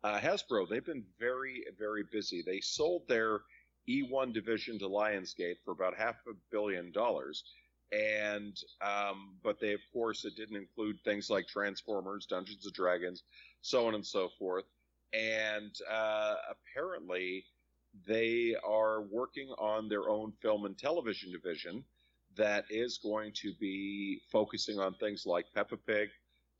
uh, 0.05 0.21
Hasbro, 0.21 0.69
they've 0.69 0.85
been 0.85 1.05
very, 1.19 1.65
very 1.79 2.05
busy. 2.13 2.43
They 2.45 2.61
sold 2.61 3.09
their 3.09 3.41
E1 3.89 4.35
division 4.35 4.79
to 4.79 4.89
Lionsgate 4.89 5.57
for 5.65 5.73
about 5.73 5.97
half 5.97 6.17
a 6.29 6.35
billion 6.51 6.93
dollars. 6.93 7.43
And, 7.91 8.55
um, 8.83 9.37
but 9.43 9.59
they, 9.61 9.73
of 9.73 9.81
course, 9.93 10.25
it 10.27 10.37
didn't 10.37 10.57
include 10.57 10.99
things 11.05 11.31
like 11.31 11.47
Transformers, 11.49 12.27
Dungeons 12.27 12.67
and 12.67 12.75
Dragons, 12.75 13.23
so 13.63 13.87
on 13.87 13.95
and 13.95 14.07
so 14.07 14.29
forth. 14.39 14.65
And 15.15 15.75
uh, 15.91 16.35
apparently, 16.51 17.45
they 18.07 18.57
are 18.67 19.03
working 19.03 19.49
on 19.59 19.89
their 19.89 20.11
own 20.11 20.33
film 20.43 20.67
and 20.67 20.77
television 20.77 21.33
division 21.33 21.83
that 22.37 22.65
is 22.69 22.99
going 22.99 23.33
to 23.37 23.55
be 23.61 24.21
focusing 24.31 24.81
on 24.81 24.95
things 24.95 25.25
like 25.25 25.47
Peppa 25.55 25.77
Pig, 25.77 26.09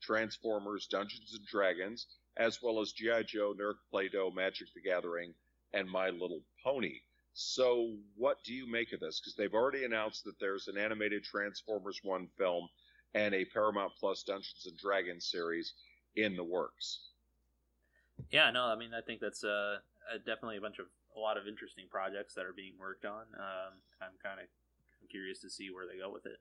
Transformers, 0.01 0.87
Dungeons 0.87 1.35
and 1.37 1.45
Dragons, 1.47 2.07
as 2.37 2.61
well 2.63 2.81
as 2.81 2.93
G.I. 2.93 3.23
Joe, 3.25 3.55
Nerf, 3.55 3.75
Play 3.91 4.09
Doh, 4.09 4.31
Magic 4.31 4.69
the 4.75 4.81
Gathering, 4.81 5.35
and 5.73 5.89
My 5.89 6.11
Little 6.11 6.43
Pony. 6.63 7.01
So, 7.33 7.97
what 8.17 8.43
do 8.45 8.55
you 8.55 8.71
make 8.71 8.93
of 8.93 9.01
this? 9.01 9.21
Because 9.21 9.35
they've 9.35 9.55
already 9.55 9.85
announced 9.85 10.25
that 10.25 10.39
there's 10.39 10.69
an 10.69 10.79
animated 10.79 11.25
Transformers 11.25 12.01
1 12.03 12.29
film 12.39 12.69
and 13.15 13.35
a 13.35 13.45
Paramount 13.47 13.93
Plus 13.99 14.23
Dungeons 14.23 14.67
and 14.67 14.79
Dragons 14.79 15.29
series 15.31 15.75
in 16.17 16.37
the 16.37 16.45
works. 16.45 17.09
Yeah, 18.31 18.51
no, 18.51 18.65
I 18.65 18.77
mean, 18.77 18.95
I 18.95 19.01
think 19.01 19.21
that's 19.21 19.43
uh, 19.43 19.79
definitely 20.25 20.59
a 20.59 20.61
bunch 20.61 20.79
of 20.79 20.87
a 21.17 21.19
lot 21.19 21.37
of 21.37 21.49
interesting 21.49 21.87
projects 21.91 22.35
that 22.35 22.45
are 22.45 22.53
being 22.53 22.75
worked 22.79 23.05
on. 23.05 23.23
Um, 23.35 23.75
I'm 24.01 24.15
kind 24.23 24.41
of 24.41 24.47
curious 25.11 25.41
to 25.41 25.51
see 25.51 25.71
where 25.71 25.87
they 25.87 25.99
go 25.99 26.13
with 26.13 26.27
it. 26.27 26.39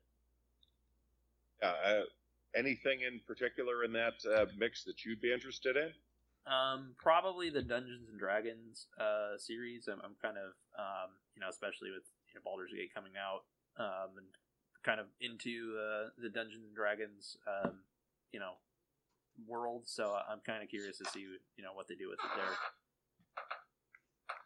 Yeah 1.62 1.68
uh, 1.68 2.02
anything 2.56 3.00
in 3.00 3.20
particular 3.26 3.84
in 3.84 3.92
that 3.92 4.14
uh, 4.24 4.46
mix 4.56 4.84
that 4.84 5.04
you'd 5.04 5.20
be 5.20 5.32
interested 5.32 5.76
in? 5.76 5.90
Um, 6.46 6.94
probably 6.98 7.48
the 7.48 7.62
Dungeons 7.62 8.08
and 8.10 8.18
Dragons 8.18 8.86
uh, 9.00 9.38
series. 9.38 9.88
I'm, 9.88 10.00
I'm 10.04 10.16
kind 10.20 10.36
of 10.36 10.52
um, 10.78 11.10
you 11.34 11.40
know, 11.40 11.48
especially 11.48 11.90
with 11.90 12.04
you 12.28 12.34
know, 12.36 12.42
Baldur's 12.44 12.72
Gate 12.72 12.92
coming 12.94 13.12
out, 13.16 13.44
um, 13.78 14.18
and 14.18 14.26
kind 14.84 15.00
of 15.00 15.06
into 15.20 15.74
uh, 15.78 16.10
the 16.18 16.28
Dungeons 16.28 16.64
and 16.66 16.76
Dragons, 16.76 17.36
um, 17.48 17.80
you 18.32 18.40
know 18.40 18.54
world. 19.48 19.82
So 19.86 20.16
I'm 20.30 20.40
kind 20.46 20.62
of 20.62 20.68
curious 20.68 20.98
to 20.98 21.04
see 21.10 21.20
you 21.20 21.64
know 21.64 21.72
what 21.72 21.88
they 21.88 21.94
do 21.94 22.08
with 22.08 22.18
it 22.22 22.30
there. 22.36 22.54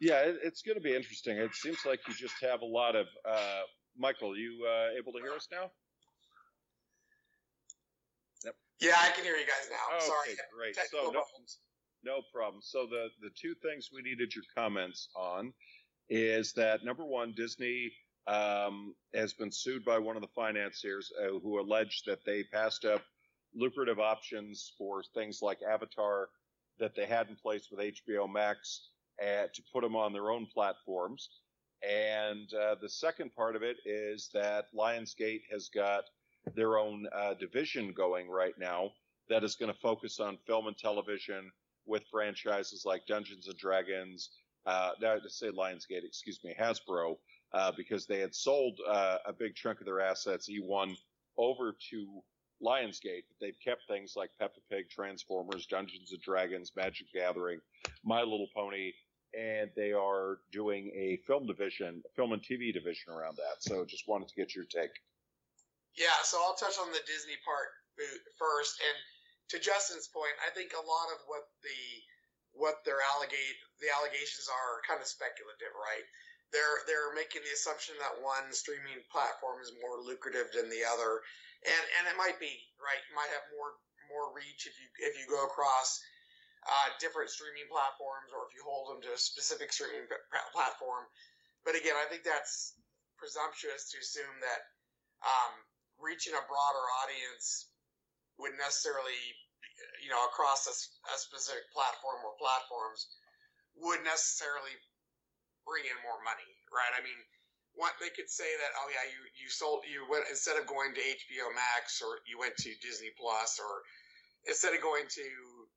Yeah, 0.00 0.30
it, 0.30 0.38
it's 0.44 0.62
going 0.62 0.76
to 0.76 0.82
be 0.82 0.94
interesting. 0.94 1.36
It 1.36 1.54
seems 1.54 1.78
like 1.84 2.00
you 2.06 2.14
just 2.14 2.34
have 2.42 2.62
a 2.62 2.66
lot 2.66 2.94
of 2.94 3.06
uh, 3.28 3.62
Michael. 3.96 4.36
You 4.36 4.64
uh, 4.64 4.96
able 4.96 5.12
to 5.12 5.18
hear 5.18 5.32
us 5.32 5.48
now? 5.50 5.70
Yeah, 8.80 8.96
I 8.98 9.10
can 9.10 9.24
hear 9.24 9.34
you 9.36 9.46
guys 9.46 9.68
now. 9.70 9.96
Okay, 9.96 10.06
Sorry, 10.06 10.36
great. 10.56 10.74
technical 10.74 11.06
So 11.08 11.12
no, 11.12 11.20
problems. 11.20 11.58
no 12.04 12.20
problem. 12.32 12.62
So 12.62 12.86
the 12.86 13.08
the 13.20 13.30
two 13.40 13.54
things 13.62 13.88
we 13.92 14.02
needed 14.02 14.34
your 14.34 14.44
comments 14.56 15.08
on 15.16 15.52
is 16.08 16.52
that 16.54 16.84
number 16.84 17.04
one, 17.04 17.34
Disney 17.36 17.90
um, 18.26 18.94
has 19.14 19.32
been 19.32 19.50
sued 19.50 19.84
by 19.84 19.98
one 19.98 20.16
of 20.16 20.22
the 20.22 20.28
financiers 20.34 21.10
uh, 21.22 21.38
who 21.42 21.60
alleged 21.60 22.04
that 22.06 22.24
they 22.24 22.44
passed 22.44 22.84
up 22.84 23.02
lucrative 23.54 23.98
options 23.98 24.72
for 24.78 25.02
things 25.14 25.40
like 25.42 25.58
Avatar 25.62 26.28
that 26.78 26.94
they 26.94 27.06
had 27.06 27.28
in 27.28 27.36
place 27.36 27.68
with 27.70 27.80
HBO 27.80 28.30
Max 28.30 28.90
uh, 29.20 29.46
to 29.52 29.62
put 29.72 29.82
them 29.82 29.96
on 29.96 30.12
their 30.12 30.30
own 30.30 30.46
platforms. 30.52 31.30
And 31.82 32.52
uh, 32.54 32.76
the 32.80 32.88
second 32.88 33.34
part 33.34 33.56
of 33.56 33.62
it 33.62 33.76
is 33.84 34.30
that 34.34 34.66
Lionsgate 34.76 35.42
has 35.50 35.68
got 35.74 36.04
their 36.54 36.78
own 36.78 37.06
uh, 37.14 37.34
division 37.34 37.92
going 37.92 38.28
right 38.28 38.54
now 38.58 38.90
that 39.28 39.44
is 39.44 39.56
going 39.56 39.72
to 39.72 39.78
focus 39.80 40.20
on 40.20 40.38
film 40.46 40.66
and 40.66 40.76
television 40.76 41.50
with 41.86 42.02
franchises 42.10 42.84
like 42.84 43.06
Dungeons 43.06 43.48
and 43.48 43.56
Dragons. 43.58 44.30
Uh, 44.66 44.90
no, 45.00 45.18
to 45.18 45.30
say 45.30 45.48
Lionsgate, 45.48 46.04
excuse 46.04 46.40
me, 46.44 46.54
Hasbro, 46.58 47.16
uh, 47.52 47.72
because 47.76 48.06
they 48.06 48.20
had 48.20 48.34
sold 48.34 48.78
uh, 48.86 49.18
a 49.26 49.32
big 49.32 49.54
chunk 49.54 49.80
of 49.80 49.86
their 49.86 50.00
assets, 50.00 50.48
E1, 50.50 50.96
over 51.38 51.74
to 51.90 52.22
Lionsgate. 52.62 53.24
But 53.28 53.38
they've 53.40 53.58
kept 53.64 53.82
things 53.88 54.14
like 54.16 54.30
Peppa 54.38 54.60
Pig, 54.70 54.90
Transformers, 54.90 55.66
Dungeons 55.66 56.12
and 56.12 56.20
Dragons, 56.20 56.72
Magic 56.76 57.06
Gathering, 57.14 57.60
My 58.04 58.20
Little 58.20 58.48
Pony, 58.54 58.92
and 59.38 59.70
they 59.76 59.92
are 59.92 60.38
doing 60.52 60.90
a 60.94 61.18
film 61.26 61.46
division, 61.46 62.02
film 62.16 62.32
and 62.32 62.42
TV 62.42 62.72
division 62.72 63.12
around 63.12 63.36
that. 63.36 63.60
So 63.60 63.84
just 63.84 64.08
wanted 64.08 64.28
to 64.28 64.34
get 64.34 64.54
your 64.54 64.64
take. 64.64 64.90
Yeah, 65.98 66.14
so 66.22 66.38
I'll 66.38 66.54
touch 66.54 66.78
on 66.78 66.94
the 66.94 67.02
Disney 67.10 67.36
part 67.42 67.74
first. 68.38 68.78
And 68.78 68.96
to 69.50 69.56
Justin's 69.58 70.06
point, 70.06 70.34
I 70.46 70.54
think 70.54 70.70
a 70.72 70.80
lot 70.86 71.10
of 71.10 71.18
what 71.26 71.50
the 71.66 71.80
what 72.54 72.80
their 72.86 73.02
allegate 73.14 73.58
the 73.82 73.90
allegations 73.92 74.48
are 74.48 74.86
kind 74.86 75.02
of 75.02 75.10
speculative, 75.10 75.74
right? 75.74 76.06
They're 76.54 76.86
they're 76.86 77.12
making 77.18 77.42
the 77.42 77.52
assumption 77.52 77.98
that 77.98 78.22
one 78.22 78.48
streaming 78.54 79.02
platform 79.10 79.60
is 79.60 79.74
more 79.82 79.98
lucrative 80.00 80.48
than 80.54 80.70
the 80.70 80.86
other, 80.86 81.20
and 81.66 81.84
and 82.00 82.04
it 82.08 82.16
might 82.16 82.38
be 82.38 82.54
right. 82.78 83.02
You 83.10 83.14
might 83.18 83.34
have 83.34 83.44
more 83.52 83.74
more 84.08 84.30
reach 84.32 84.64
if 84.70 84.78
you 84.78 84.88
if 85.02 85.18
you 85.18 85.26
go 85.28 85.44
across 85.44 85.98
uh, 86.66 86.88
different 87.02 87.30
streaming 87.30 87.66
platforms 87.68 88.30
or 88.34 88.46
if 88.48 88.52
you 88.54 88.62
hold 88.64 88.92
them 88.94 89.00
to 89.04 89.12
a 89.14 89.20
specific 89.20 89.72
streaming 89.72 90.06
p- 90.08 90.50
platform. 90.54 91.06
But 91.66 91.74
again, 91.76 91.96
I 91.98 92.08
think 92.08 92.24
that's 92.24 92.76
presumptuous 93.20 93.90
to 93.92 94.00
assume 94.00 94.36
that 94.40 94.62
um, 95.24 95.52
reaching 95.98 96.34
a 96.34 96.42
broader 96.46 96.84
audience 97.04 97.70
would 98.38 98.54
necessarily, 98.54 99.18
you 100.02 100.10
know, 100.10 100.22
across 100.30 100.66
a 100.70 100.74
specific 101.18 101.66
platform 101.74 102.22
or 102.22 102.38
platforms 102.38 103.10
would 103.78 104.02
necessarily 104.06 104.74
bring 105.66 105.84
in 105.86 105.98
more 106.06 106.18
money, 106.22 106.50
right? 106.70 106.94
I 106.94 107.02
mean, 107.02 107.18
what 107.76 107.94
they 108.02 108.10
could 108.10 108.30
say 108.30 108.48
that, 108.48 108.72
oh 108.82 108.88
yeah, 108.90 109.06
you 109.06 109.20
you 109.38 109.48
sold 109.50 109.86
you 109.86 110.02
went 110.10 110.26
instead 110.26 110.58
of 110.58 110.66
going 110.66 110.94
to 110.98 111.02
HBO 111.02 111.46
Max 111.54 112.02
or 112.02 112.18
you 112.26 112.34
went 112.38 112.58
to 112.58 112.70
Disney 112.82 113.14
Plus 113.14 113.62
or 113.62 113.86
instead 114.50 114.74
of 114.74 114.82
going 114.82 115.06
to 115.06 115.26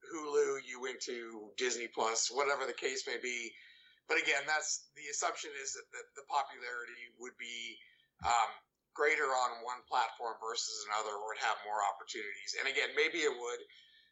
Hulu, 0.10 0.65
you 0.65 0.81
went 0.81 1.01
to 1.05 1.51
Disney 1.62 1.88
Plus, 1.93 2.34
whatever 2.34 2.65
the 2.65 2.73
case 2.73 3.05
may 3.05 3.21
be. 3.21 3.53
But 4.10 4.17
again, 4.17 4.43
that's 4.49 4.89
the 4.97 5.07
assumption 5.13 5.51
is 5.62 5.77
that, 5.77 5.88
that 5.93 6.07
the 6.17 6.25
popularity 6.27 7.05
would 7.21 7.38
be 7.38 7.77
um, 8.25 8.51
greater 8.93 9.27
on 9.27 9.63
one 9.63 9.82
platform 9.88 10.36
versus 10.43 10.86
another, 10.88 11.15
would 11.15 11.39
have 11.39 11.58
more 11.63 11.80
opportunities. 11.84 12.60
And 12.60 12.67
again, 12.67 12.91
maybe 12.95 13.23
it 13.23 13.32
would 13.32 13.62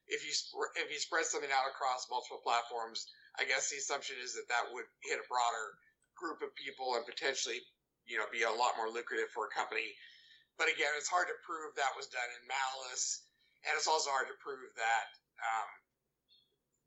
if 0.10 0.26
you 0.26 0.34
if 0.82 0.90
you 0.90 0.98
spread 0.98 1.26
something 1.30 1.54
out 1.54 1.70
across 1.70 2.10
multiple 2.10 2.42
platforms. 2.42 3.08
I 3.38 3.46
guess 3.46 3.70
the 3.70 3.80
assumption 3.80 4.18
is 4.20 4.36
that 4.36 4.50
that 4.50 4.74
would 4.74 4.90
hit 5.06 5.22
a 5.22 5.30
broader 5.30 5.66
group 6.18 6.44
of 6.44 6.52
people 6.60 6.98
and 7.00 7.06
potentially, 7.08 7.64
you 8.04 8.20
know, 8.20 8.28
be 8.34 8.44
a 8.44 8.52
lot 8.52 8.76
more 8.76 8.92
lucrative 8.92 9.32
for 9.32 9.48
a 9.48 9.52
company. 9.54 9.96
But 10.60 10.68
again, 10.68 10.92
it's 11.00 11.08
hard 11.08 11.32
to 11.32 11.38
prove 11.48 11.72
that 11.80 11.96
was 11.96 12.12
done 12.12 12.28
in 12.36 12.42
malice, 12.52 13.24
and 13.64 13.72
it's 13.80 13.88
also 13.88 14.12
hard 14.12 14.28
to 14.28 14.36
prove 14.44 14.68
that 14.76 15.08
um, 15.40 15.70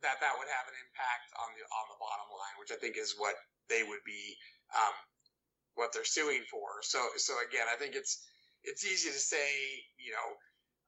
that 0.05 0.21
that 0.21 0.35
would 0.37 0.51
have 0.51 0.67
an 0.69 0.77
impact 0.83 1.33
on 1.41 1.49
the 1.57 1.65
on 1.65 1.87
the 1.89 1.99
bottom 2.03 2.29
line, 2.37 2.57
which 2.61 2.75
I 2.75 2.77
think 2.77 3.01
is 3.01 3.17
what 3.17 3.39
they 3.73 3.81
would 3.87 4.05
be 4.05 4.37
um, 4.77 4.93
what 5.75 5.93
they're 5.93 6.09
suing 6.09 6.45
for. 6.51 6.83
So 6.83 7.01
so 7.17 7.35
again, 7.47 7.67
I 7.73 7.77
think 7.77 7.95
it's 7.95 8.23
it's 8.63 8.85
easy 8.87 9.11
to 9.11 9.19
say, 9.19 9.47
you 9.99 10.13
know, 10.13 10.29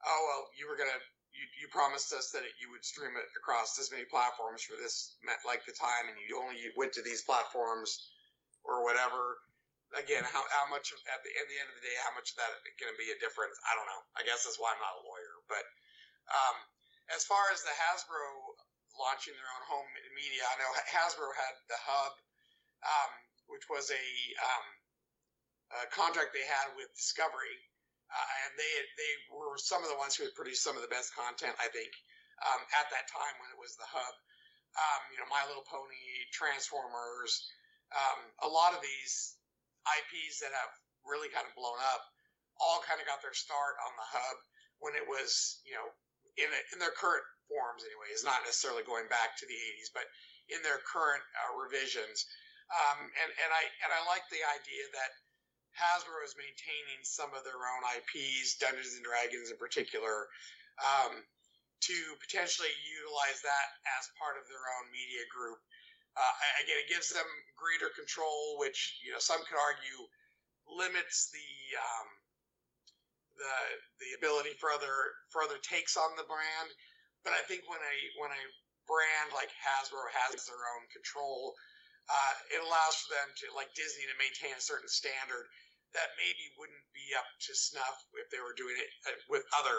oh 0.05 0.21
well, 0.29 0.43
you 0.57 0.67
were 0.69 0.77
gonna 0.77 0.99
you, 1.35 1.43
you 1.59 1.67
promised 1.67 2.15
us 2.15 2.31
that 2.31 2.47
you 2.63 2.71
would 2.71 2.83
stream 2.87 3.11
it 3.19 3.27
across 3.35 3.75
this 3.75 3.91
many 3.91 4.07
platforms 4.07 4.63
for 4.63 4.79
this 4.79 5.19
like 5.43 5.67
the 5.67 5.75
time, 5.75 6.07
and 6.07 6.15
you 6.23 6.39
only 6.39 6.57
went 6.79 6.95
to 6.95 7.03
these 7.03 7.27
platforms 7.27 7.91
or 8.63 8.87
whatever. 8.87 9.37
Again, 9.95 10.25
how, 10.27 10.43
how 10.51 10.65
much 10.67 10.91
at 10.91 11.21
the, 11.23 11.31
at 11.39 11.47
the 11.47 11.57
end 11.61 11.69
of 11.71 11.75
the 11.77 11.85
day, 11.85 11.95
how 12.03 12.11
much 12.17 12.33
of 12.33 12.37
that 12.41 12.51
is 12.51 12.75
going 12.81 12.91
to 12.91 12.99
be 12.99 13.13
a 13.15 13.19
difference? 13.21 13.55
I 13.63 13.77
don't 13.77 13.87
know. 13.87 14.01
I 14.17 14.25
guess 14.27 14.43
that's 14.43 14.59
why 14.59 14.73
I'm 14.73 14.81
not 14.81 14.97
a 14.97 15.07
lawyer. 15.07 15.35
But 15.47 15.63
um, 16.27 16.57
as 17.13 17.23
far 17.23 17.39
as 17.53 17.63
the 17.63 17.71
Hasbro 17.71 18.25
launching 18.97 19.37
their 19.37 19.51
own 19.55 19.63
home 19.69 19.87
media, 20.17 20.43
I 20.51 20.55
know 20.59 20.71
Hasbro 20.89 21.29
had 21.37 21.55
the 21.69 21.79
Hub, 21.79 22.13
um, 22.83 23.11
which 23.47 23.65
was 23.69 23.89
a, 23.91 24.05
um, 24.41 24.65
a 25.81 25.89
contract 25.93 26.33
they 26.33 26.45
had 26.45 26.73
with 26.77 26.89
Discovery, 26.93 27.57
uh, 28.09 28.27
and 28.45 28.51
they 28.55 28.73
they 28.95 29.13
were 29.33 29.57
some 29.57 29.81
of 29.81 29.89
the 29.89 29.97
ones 29.97 30.13
who 30.13 30.23
had 30.23 30.37
produced 30.37 30.61
some 30.61 30.77
of 30.77 30.85
the 30.85 30.93
best 30.93 31.11
content, 31.17 31.57
I 31.57 31.67
think, 31.73 31.89
um, 32.45 32.61
at 32.77 32.87
that 32.93 33.09
time 33.09 33.35
when 33.41 33.49
it 33.49 33.59
was 33.59 33.73
the 33.75 33.89
Hub. 33.89 34.15
Um, 34.75 35.01
you 35.09 35.17
know, 35.23 35.27
My 35.31 35.39
Little 35.47 35.63
Pony, 35.63 36.27
Transformers, 36.35 37.47
um, 37.95 38.19
a 38.43 38.49
lot 38.49 38.75
of 38.75 38.83
these 38.83 39.39
IPs 39.87 40.43
that 40.43 40.51
have 40.51 40.71
really 41.07 41.31
kind 41.31 41.47
of 41.47 41.55
blown 41.55 41.79
up, 41.95 42.03
all 42.59 42.83
kind 42.83 42.99
of 42.99 43.07
got 43.07 43.23
their 43.23 43.35
start 43.35 43.79
on 43.87 43.93
the 43.95 44.09
Hub 44.09 44.37
when 44.83 44.97
it 44.97 45.05
was, 45.07 45.61
you 45.63 45.77
know, 45.77 45.87
in 46.35 46.49
a, 46.51 46.59
in 46.75 46.77
their 46.83 46.93
current 46.95 47.23
forms 47.47 47.85
anyway. 47.87 48.11
It's 48.11 48.27
not 48.27 48.43
necessarily 48.43 48.83
going 48.83 49.07
back 49.07 49.37
to 49.39 49.45
the 49.47 49.55
80s, 49.55 49.89
but 49.95 50.05
in 50.51 50.59
their 50.65 50.81
current 50.83 51.23
uh, 51.39 51.55
revisions. 51.55 52.25
Um, 52.73 52.99
and 53.05 53.29
and 53.29 53.51
I 53.53 53.63
and 53.85 53.91
I 53.93 54.01
like 54.09 54.25
the 54.33 54.41
idea 54.41 54.89
that 54.97 55.11
Hasbro 55.75 56.23
is 56.23 56.33
maintaining 56.39 57.03
some 57.03 57.35
of 57.35 57.43
their 57.43 57.59
own 57.59 57.83
IPs, 57.99 58.57
Dungeons 58.57 58.95
and 58.95 59.05
Dragons 59.05 59.51
in 59.51 59.59
particular, 59.59 60.31
um, 60.79 61.21
to 61.85 61.97
potentially 62.23 62.71
utilize 62.87 63.43
that 63.43 63.67
as 63.99 64.09
part 64.17 64.39
of 64.39 64.47
their 64.47 64.65
own 64.79 64.89
media 64.89 65.27
group. 65.29 65.59
Uh, 66.15 66.33
again, 66.63 66.79
it 66.79 66.87
gives 66.87 67.11
them 67.11 67.27
greater 67.59 67.91
control, 67.91 68.55
which 68.57 68.97
you 69.03 69.11
know 69.11 69.19
some 69.19 69.43
could 69.43 69.59
argue 69.59 70.07
limits 70.65 71.29
the 71.29 71.51
um, 71.77 72.07
the 73.35 73.55
the 73.99 74.11
ability 74.17 74.55
for 74.57 74.71
other 74.71 74.95
for 75.29 75.43
other 75.43 75.59
takes 75.59 75.99
on 75.99 76.15
the 76.15 76.25
brand. 76.25 76.71
But 77.27 77.35
I 77.35 77.43
think 77.45 77.67
when 77.67 77.83
a 77.83 77.95
when 78.17 78.31
a 78.31 78.43
brand 78.87 79.35
like 79.35 79.51
Hasbro 79.59 80.07
has 80.13 80.47
their 80.47 80.63
own 80.79 80.87
control, 80.87 81.51
uh, 82.05 82.33
it 82.53 82.61
allows 82.61 82.95
for 83.01 83.17
them 83.17 83.29
to 83.41 83.45
like 83.57 83.73
Disney 83.73 84.05
to 84.05 84.15
maintain 84.21 84.53
a 84.53 84.61
certain 84.61 84.89
standard 84.89 85.49
that 85.97 86.13
maybe 86.19 86.51
wouldn't 86.59 86.85
be 86.91 87.15
up 87.15 87.25
to 87.47 87.51
snuff 87.55 87.97
if 88.19 88.27
they 88.29 88.43
were 88.43 88.53
doing 88.53 88.75
it 88.75 88.91
uh, 89.09 89.17
with 89.31 89.47
other 89.55 89.77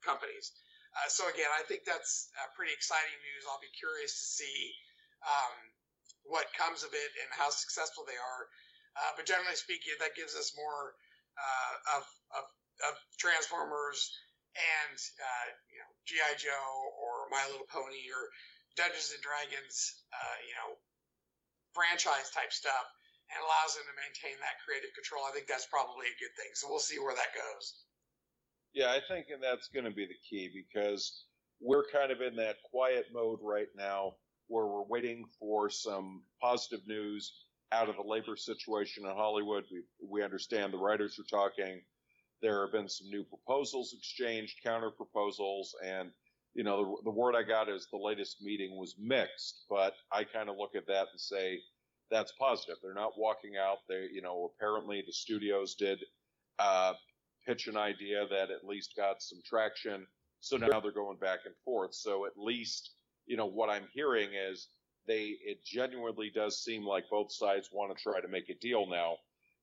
companies. 0.00 0.56
Uh, 0.96 1.06
so 1.12 1.28
again, 1.28 1.52
I 1.52 1.62
think 1.68 1.84
that's 1.84 2.32
uh, 2.40 2.48
pretty 2.56 2.72
exciting 2.72 3.14
news. 3.20 3.44
I'll 3.44 3.62
be 3.62 3.70
curious 3.76 4.16
to 4.16 4.26
see 4.42 4.58
um, 5.22 5.54
what 6.24 6.48
comes 6.56 6.82
of 6.82 6.90
it 6.96 7.12
and 7.20 7.28
how 7.36 7.52
successful 7.52 8.08
they 8.08 8.16
are. 8.16 8.42
Uh, 8.98 9.12
but 9.14 9.28
generally 9.28 9.54
speaking, 9.54 9.94
that 10.00 10.18
gives 10.18 10.34
us 10.34 10.56
more 10.56 10.96
uh, 11.38 12.00
of, 12.00 12.04
of, 12.34 12.44
of 12.90 12.94
Transformers 13.20 14.10
and 14.58 14.96
uh, 15.22 15.48
you 15.70 15.78
know 15.78 15.90
GI 16.08 16.42
Joe 16.42 16.70
or 16.98 17.30
My 17.30 17.44
Little 17.46 17.68
Pony 17.70 18.10
or 18.10 18.26
Dungeons 18.74 19.14
and 19.14 19.22
Dragons, 19.22 20.02
you 20.42 20.54
know, 20.58 20.74
franchise 21.78 22.34
type 22.34 22.50
stuff, 22.50 22.86
and 23.30 23.38
allows 23.38 23.78
them 23.78 23.86
to 23.86 23.94
maintain 24.02 24.34
that 24.42 24.58
creative 24.66 24.90
control. 24.98 25.22
I 25.22 25.30
think 25.30 25.46
that's 25.46 25.70
probably 25.70 26.10
a 26.10 26.18
good 26.18 26.34
thing. 26.34 26.50
So 26.58 26.66
we'll 26.66 26.82
see 26.82 26.98
where 26.98 27.14
that 27.14 27.30
goes. 27.38 27.86
Yeah, 28.74 28.90
I 28.90 28.98
think 29.06 29.30
and 29.30 29.42
that's 29.42 29.70
going 29.70 29.86
to 29.86 29.94
be 29.94 30.06
the 30.10 30.18
key 30.28 30.50
because 30.50 31.26
we're 31.62 31.86
kind 31.94 32.10
of 32.10 32.20
in 32.20 32.36
that 32.36 32.56
quiet 32.70 33.06
mode 33.14 33.38
right 33.42 33.70
now 33.76 34.14
where 34.48 34.66
we're 34.66 34.88
waiting 34.88 35.24
for 35.38 35.70
some 35.70 36.24
positive 36.42 36.86
news 36.86 37.32
out 37.72 37.88
of 37.88 37.96
the 37.96 38.02
labor 38.02 38.36
situation 38.36 39.04
in 39.06 39.12
Hollywood. 39.14 39.64
We 39.70 39.82
we 40.06 40.24
understand 40.24 40.72
the 40.72 40.78
writers 40.78 41.18
are 41.18 41.30
talking 41.30 41.82
There 42.42 42.62
have 42.62 42.72
been 42.72 42.88
some 42.88 43.08
new 43.10 43.24
proposals 43.24 43.94
exchanged, 43.96 44.62
counter 44.64 44.90
proposals, 44.90 45.74
and 45.84 46.10
you 46.58 46.64
know 46.64 46.98
the, 47.04 47.04
the 47.04 47.16
word 47.16 47.36
I 47.36 47.44
got 47.44 47.68
is 47.68 47.86
the 47.86 47.98
latest 47.98 48.42
meeting 48.42 48.76
was 48.76 48.96
mixed. 48.98 49.62
But 49.70 49.94
I 50.10 50.24
kind 50.24 50.48
of 50.48 50.56
look 50.58 50.74
at 50.74 50.88
that 50.88 51.06
and 51.12 51.20
say 51.20 51.60
that's 52.10 52.32
positive. 52.32 52.74
They're 52.82 52.94
not 52.94 53.12
walking 53.16 53.52
out. 53.56 53.78
They, 53.88 54.08
you 54.12 54.22
know, 54.22 54.50
apparently 54.52 55.04
the 55.06 55.12
studios 55.12 55.76
did 55.76 56.00
uh, 56.58 56.94
pitch 57.46 57.68
an 57.68 57.76
idea 57.76 58.26
that 58.28 58.50
at 58.50 58.64
least 58.64 58.96
got 58.96 59.22
some 59.22 59.38
traction. 59.44 60.04
So 60.40 60.56
now 60.56 60.80
they're 60.80 60.90
going 60.90 61.18
back 61.18 61.40
and 61.46 61.54
forth. 61.64 61.94
So 61.94 62.26
at 62.26 62.32
least, 62.36 62.90
you 63.26 63.36
know, 63.36 63.46
what 63.46 63.70
I'm 63.70 63.86
hearing 63.94 64.30
is 64.50 64.66
they, 65.06 65.36
it 65.44 65.64
genuinely 65.64 66.32
does 66.34 66.64
seem 66.64 66.84
like 66.84 67.04
both 67.08 67.32
sides 67.32 67.68
want 67.72 67.96
to 67.96 68.02
try 68.02 68.20
to 68.20 68.26
make 68.26 68.48
a 68.48 68.54
deal 68.54 68.84
now. 68.88 69.14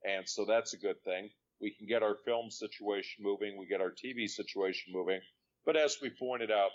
And 0.05 0.27
so 0.27 0.45
that's 0.45 0.73
a 0.73 0.77
good 0.77 1.03
thing. 1.03 1.29
We 1.59 1.71
can 1.71 1.87
get 1.87 2.03
our 2.03 2.15
film 2.23 2.51
situation 2.51 3.21
moving. 3.21 3.57
We 3.57 3.65
get 3.67 3.81
our 3.81 3.91
TV 3.91 4.29
situation 4.29 4.93
moving. 4.93 5.19
But 5.65 5.75
as 5.75 5.97
we 6.01 6.09
pointed 6.09 6.51
out, 6.51 6.69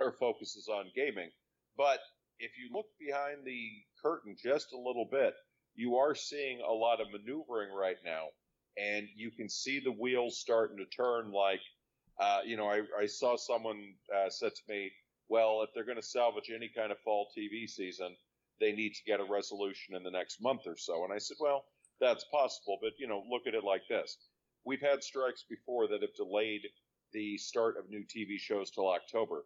our 0.00 0.12
focus 0.12 0.56
is 0.56 0.68
on 0.68 0.90
gaming. 0.94 1.30
But 1.76 2.00
if 2.38 2.52
you 2.58 2.70
look 2.72 2.86
behind 2.98 3.44
the 3.44 3.70
curtain 4.02 4.36
just 4.40 4.72
a 4.72 4.78
little 4.78 5.08
bit, 5.10 5.34
you 5.74 5.96
are 5.96 6.14
seeing 6.14 6.60
a 6.60 6.72
lot 6.72 7.00
of 7.00 7.08
maneuvering 7.10 7.72
right 7.72 7.96
now, 8.04 8.28
and 8.76 9.08
you 9.16 9.30
can 9.30 9.48
see 9.48 9.80
the 9.80 9.92
wheels 9.92 10.38
starting 10.40 10.76
to 10.78 10.84
turn. 10.86 11.30
Like, 11.32 11.60
uh, 12.20 12.40
you 12.44 12.56
know, 12.56 12.66
I, 12.68 12.82
I 13.00 13.06
saw 13.06 13.36
someone 13.36 13.94
uh, 14.14 14.30
said 14.30 14.54
to 14.54 14.62
me, 14.72 14.90
"Well, 15.28 15.62
if 15.62 15.70
they're 15.74 15.84
going 15.84 15.96
to 15.96 16.02
salvage 16.02 16.50
any 16.54 16.70
kind 16.74 16.92
of 16.92 16.98
fall 17.00 17.28
TV 17.36 17.68
season, 17.68 18.16
they 18.60 18.72
need 18.72 18.94
to 18.94 19.04
get 19.04 19.20
a 19.20 19.24
resolution 19.24 19.94
in 19.94 20.02
the 20.02 20.10
next 20.10 20.40
month 20.40 20.62
or 20.66 20.76
so." 20.76 21.04
And 21.04 21.12
I 21.12 21.18
said, 21.18 21.36
"Well, 21.40 21.64
that's 22.00 22.24
possible, 22.24 22.78
but 22.82 22.92
you 22.98 23.06
know, 23.06 23.24
look 23.30 23.46
at 23.46 23.54
it 23.54 23.64
like 23.64 23.82
this: 23.88 24.16
we've 24.64 24.80
had 24.80 25.02
strikes 25.02 25.44
before 25.48 25.86
that 25.88 26.02
have 26.02 26.14
delayed 26.14 26.62
the 27.12 27.38
start 27.38 27.76
of 27.78 27.88
new 27.88 28.04
TV 28.04 28.38
shows 28.38 28.70
till 28.70 28.88
October 28.88 29.44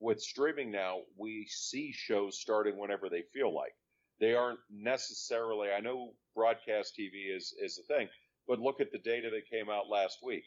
with 0.00 0.20
streaming 0.20 0.70
now, 0.70 1.00
we 1.16 1.46
see 1.48 1.92
shows 1.92 2.38
starting 2.40 2.78
whenever 2.78 3.08
they 3.08 3.22
feel 3.32 3.54
like. 3.54 3.72
They 4.20 4.34
aren't 4.34 4.60
necessarily. 4.70 5.68
I 5.70 5.80
know 5.80 6.14
broadcast 6.34 6.94
TV 6.98 7.34
is 7.34 7.54
is 7.60 7.78
a 7.78 7.94
thing, 7.94 8.08
but 8.48 8.60
look 8.60 8.80
at 8.80 8.92
the 8.92 8.98
data 8.98 9.30
that 9.30 9.50
came 9.50 9.70
out 9.70 9.88
last 9.90 10.18
week. 10.22 10.44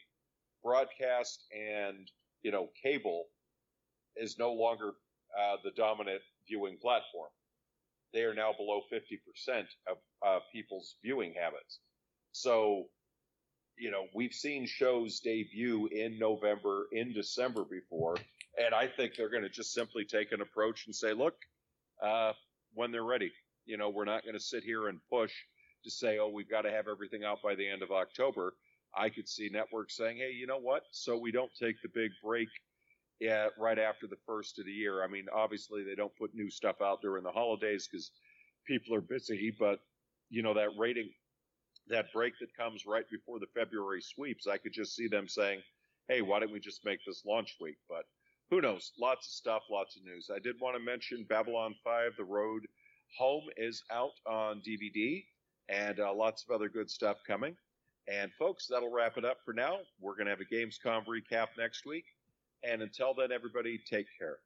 Broadcast 0.62 1.44
and 1.52 2.10
you 2.42 2.50
know 2.50 2.70
cable 2.82 3.26
is 4.16 4.38
no 4.38 4.52
longer 4.52 4.92
uh, 5.38 5.56
the 5.62 5.70
dominant 5.72 6.22
viewing 6.48 6.76
platform. 6.80 7.30
They 8.12 8.22
are 8.22 8.34
now 8.34 8.52
below 8.52 8.80
50% 8.92 9.66
of 9.88 9.96
uh, 10.26 10.40
people's 10.52 10.96
viewing 11.02 11.34
habits. 11.40 11.78
So, 12.32 12.86
you 13.78 13.90
know, 13.90 14.06
we've 14.14 14.32
seen 14.32 14.66
shows 14.66 15.20
debut 15.20 15.86
in 15.92 16.18
November, 16.18 16.86
in 16.92 17.12
December 17.12 17.64
before, 17.64 18.16
and 18.60 18.74
I 18.74 18.86
think 18.86 19.14
they're 19.16 19.30
going 19.30 19.42
to 19.42 19.48
just 19.48 19.72
simply 19.72 20.04
take 20.04 20.32
an 20.32 20.42
approach 20.42 20.86
and 20.86 20.94
say, 20.94 21.12
look, 21.12 21.34
uh, 22.02 22.32
when 22.74 22.92
they're 22.92 23.04
ready, 23.04 23.32
you 23.64 23.76
know, 23.76 23.88
we're 23.88 24.04
not 24.04 24.22
going 24.22 24.34
to 24.34 24.40
sit 24.40 24.62
here 24.62 24.88
and 24.88 24.98
push 25.10 25.32
to 25.84 25.90
say, 25.90 26.18
oh, 26.18 26.28
we've 26.28 26.50
got 26.50 26.62
to 26.62 26.70
have 26.70 26.88
everything 26.88 27.24
out 27.24 27.38
by 27.42 27.54
the 27.54 27.68
end 27.68 27.82
of 27.82 27.90
October. 27.90 28.54
I 28.94 29.08
could 29.08 29.28
see 29.28 29.48
networks 29.50 29.96
saying, 29.96 30.18
hey, 30.18 30.32
you 30.32 30.46
know 30.46 30.58
what? 30.58 30.82
So 30.90 31.16
we 31.16 31.32
don't 31.32 31.50
take 31.60 31.76
the 31.82 31.88
big 31.88 32.10
break 32.22 32.48
right 33.58 33.78
after 33.78 34.06
the 34.06 34.18
first 34.26 34.58
of 34.58 34.66
the 34.66 34.72
year. 34.72 35.02
I 35.02 35.06
mean, 35.06 35.26
obviously 35.34 35.82
they 35.84 35.94
don't 35.94 36.16
put 36.16 36.34
new 36.34 36.50
stuff 36.50 36.76
out 36.82 37.00
during 37.00 37.22
the 37.22 37.30
holidays 37.30 37.88
because 37.90 38.10
people 38.66 38.94
are 38.94 39.00
busy, 39.00 39.54
but 39.58 39.80
you 40.28 40.42
know 40.42 40.54
that 40.54 40.70
rating, 40.78 41.10
that 41.88 42.12
break 42.12 42.34
that 42.40 42.56
comes 42.56 42.84
right 42.86 43.08
before 43.10 43.38
the 43.38 43.46
February 43.54 44.02
sweeps, 44.02 44.46
I 44.46 44.58
could 44.58 44.72
just 44.72 44.94
see 44.94 45.08
them 45.08 45.28
saying, 45.28 45.60
"Hey, 46.08 46.22
why 46.22 46.40
don't 46.40 46.52
we 46.52 46.60
just 46.60 46.84
make 46.84 47.00
this 47.04 47.24
launch 47.26 47.56
week?" 47.60 47.76
But 47.88 48.04
who 48.50 48.60
knows? 48.60 48.92
Lots 48.98 49.26
of 49.26 49.32
stuff, 49.32 49.62
lots 49.70 49.96
of 49.96 50.04
news. 50.04 50.28
I 50.34 50.40
did 50.40 50.56
want 50.60 50.76
to 50.76 50.82
mention 50.82 51.24
Babylon 51.28 51.74
5, 51.84 52.12
The 52.16 52.24
Road 52.24 52.66
Home 53.18 53.44
is 53.56 53.82
out 53.90 54.12
on 54.26 54.60
DVD, 54.60 55.24
and 55.68 56.00
uh, 56.00 56.12
lots 56.12 56.44
of 56.44 56.54
other 56.54 56.68
good 56.68 56.90
stuff 56.90 57.18
coming. 57.26 57.56
And 58.08 58.32
folks, 58.38 58.66
that'll 58.66 58.90
wrap 58.90 59.16
it 59.18 59.24
up 59.24 59.38
for 59.44 59.54
now. 59.54 59.78
We're 60.00 60.14
going 60.14 60.26
to 60.26 60.30
have 60.30 60.40
a 60.40 60.54
Gamescom 60.54 61.04
recap 61.06 61.48
next 61.56 61.86
week. 61.86 62.04
And 62.64 62.82
until 62.82 63.14
then, 63.14 63.30
everybody, 63.30 63.78
take 63.88 64.06
care. 64.18 64.38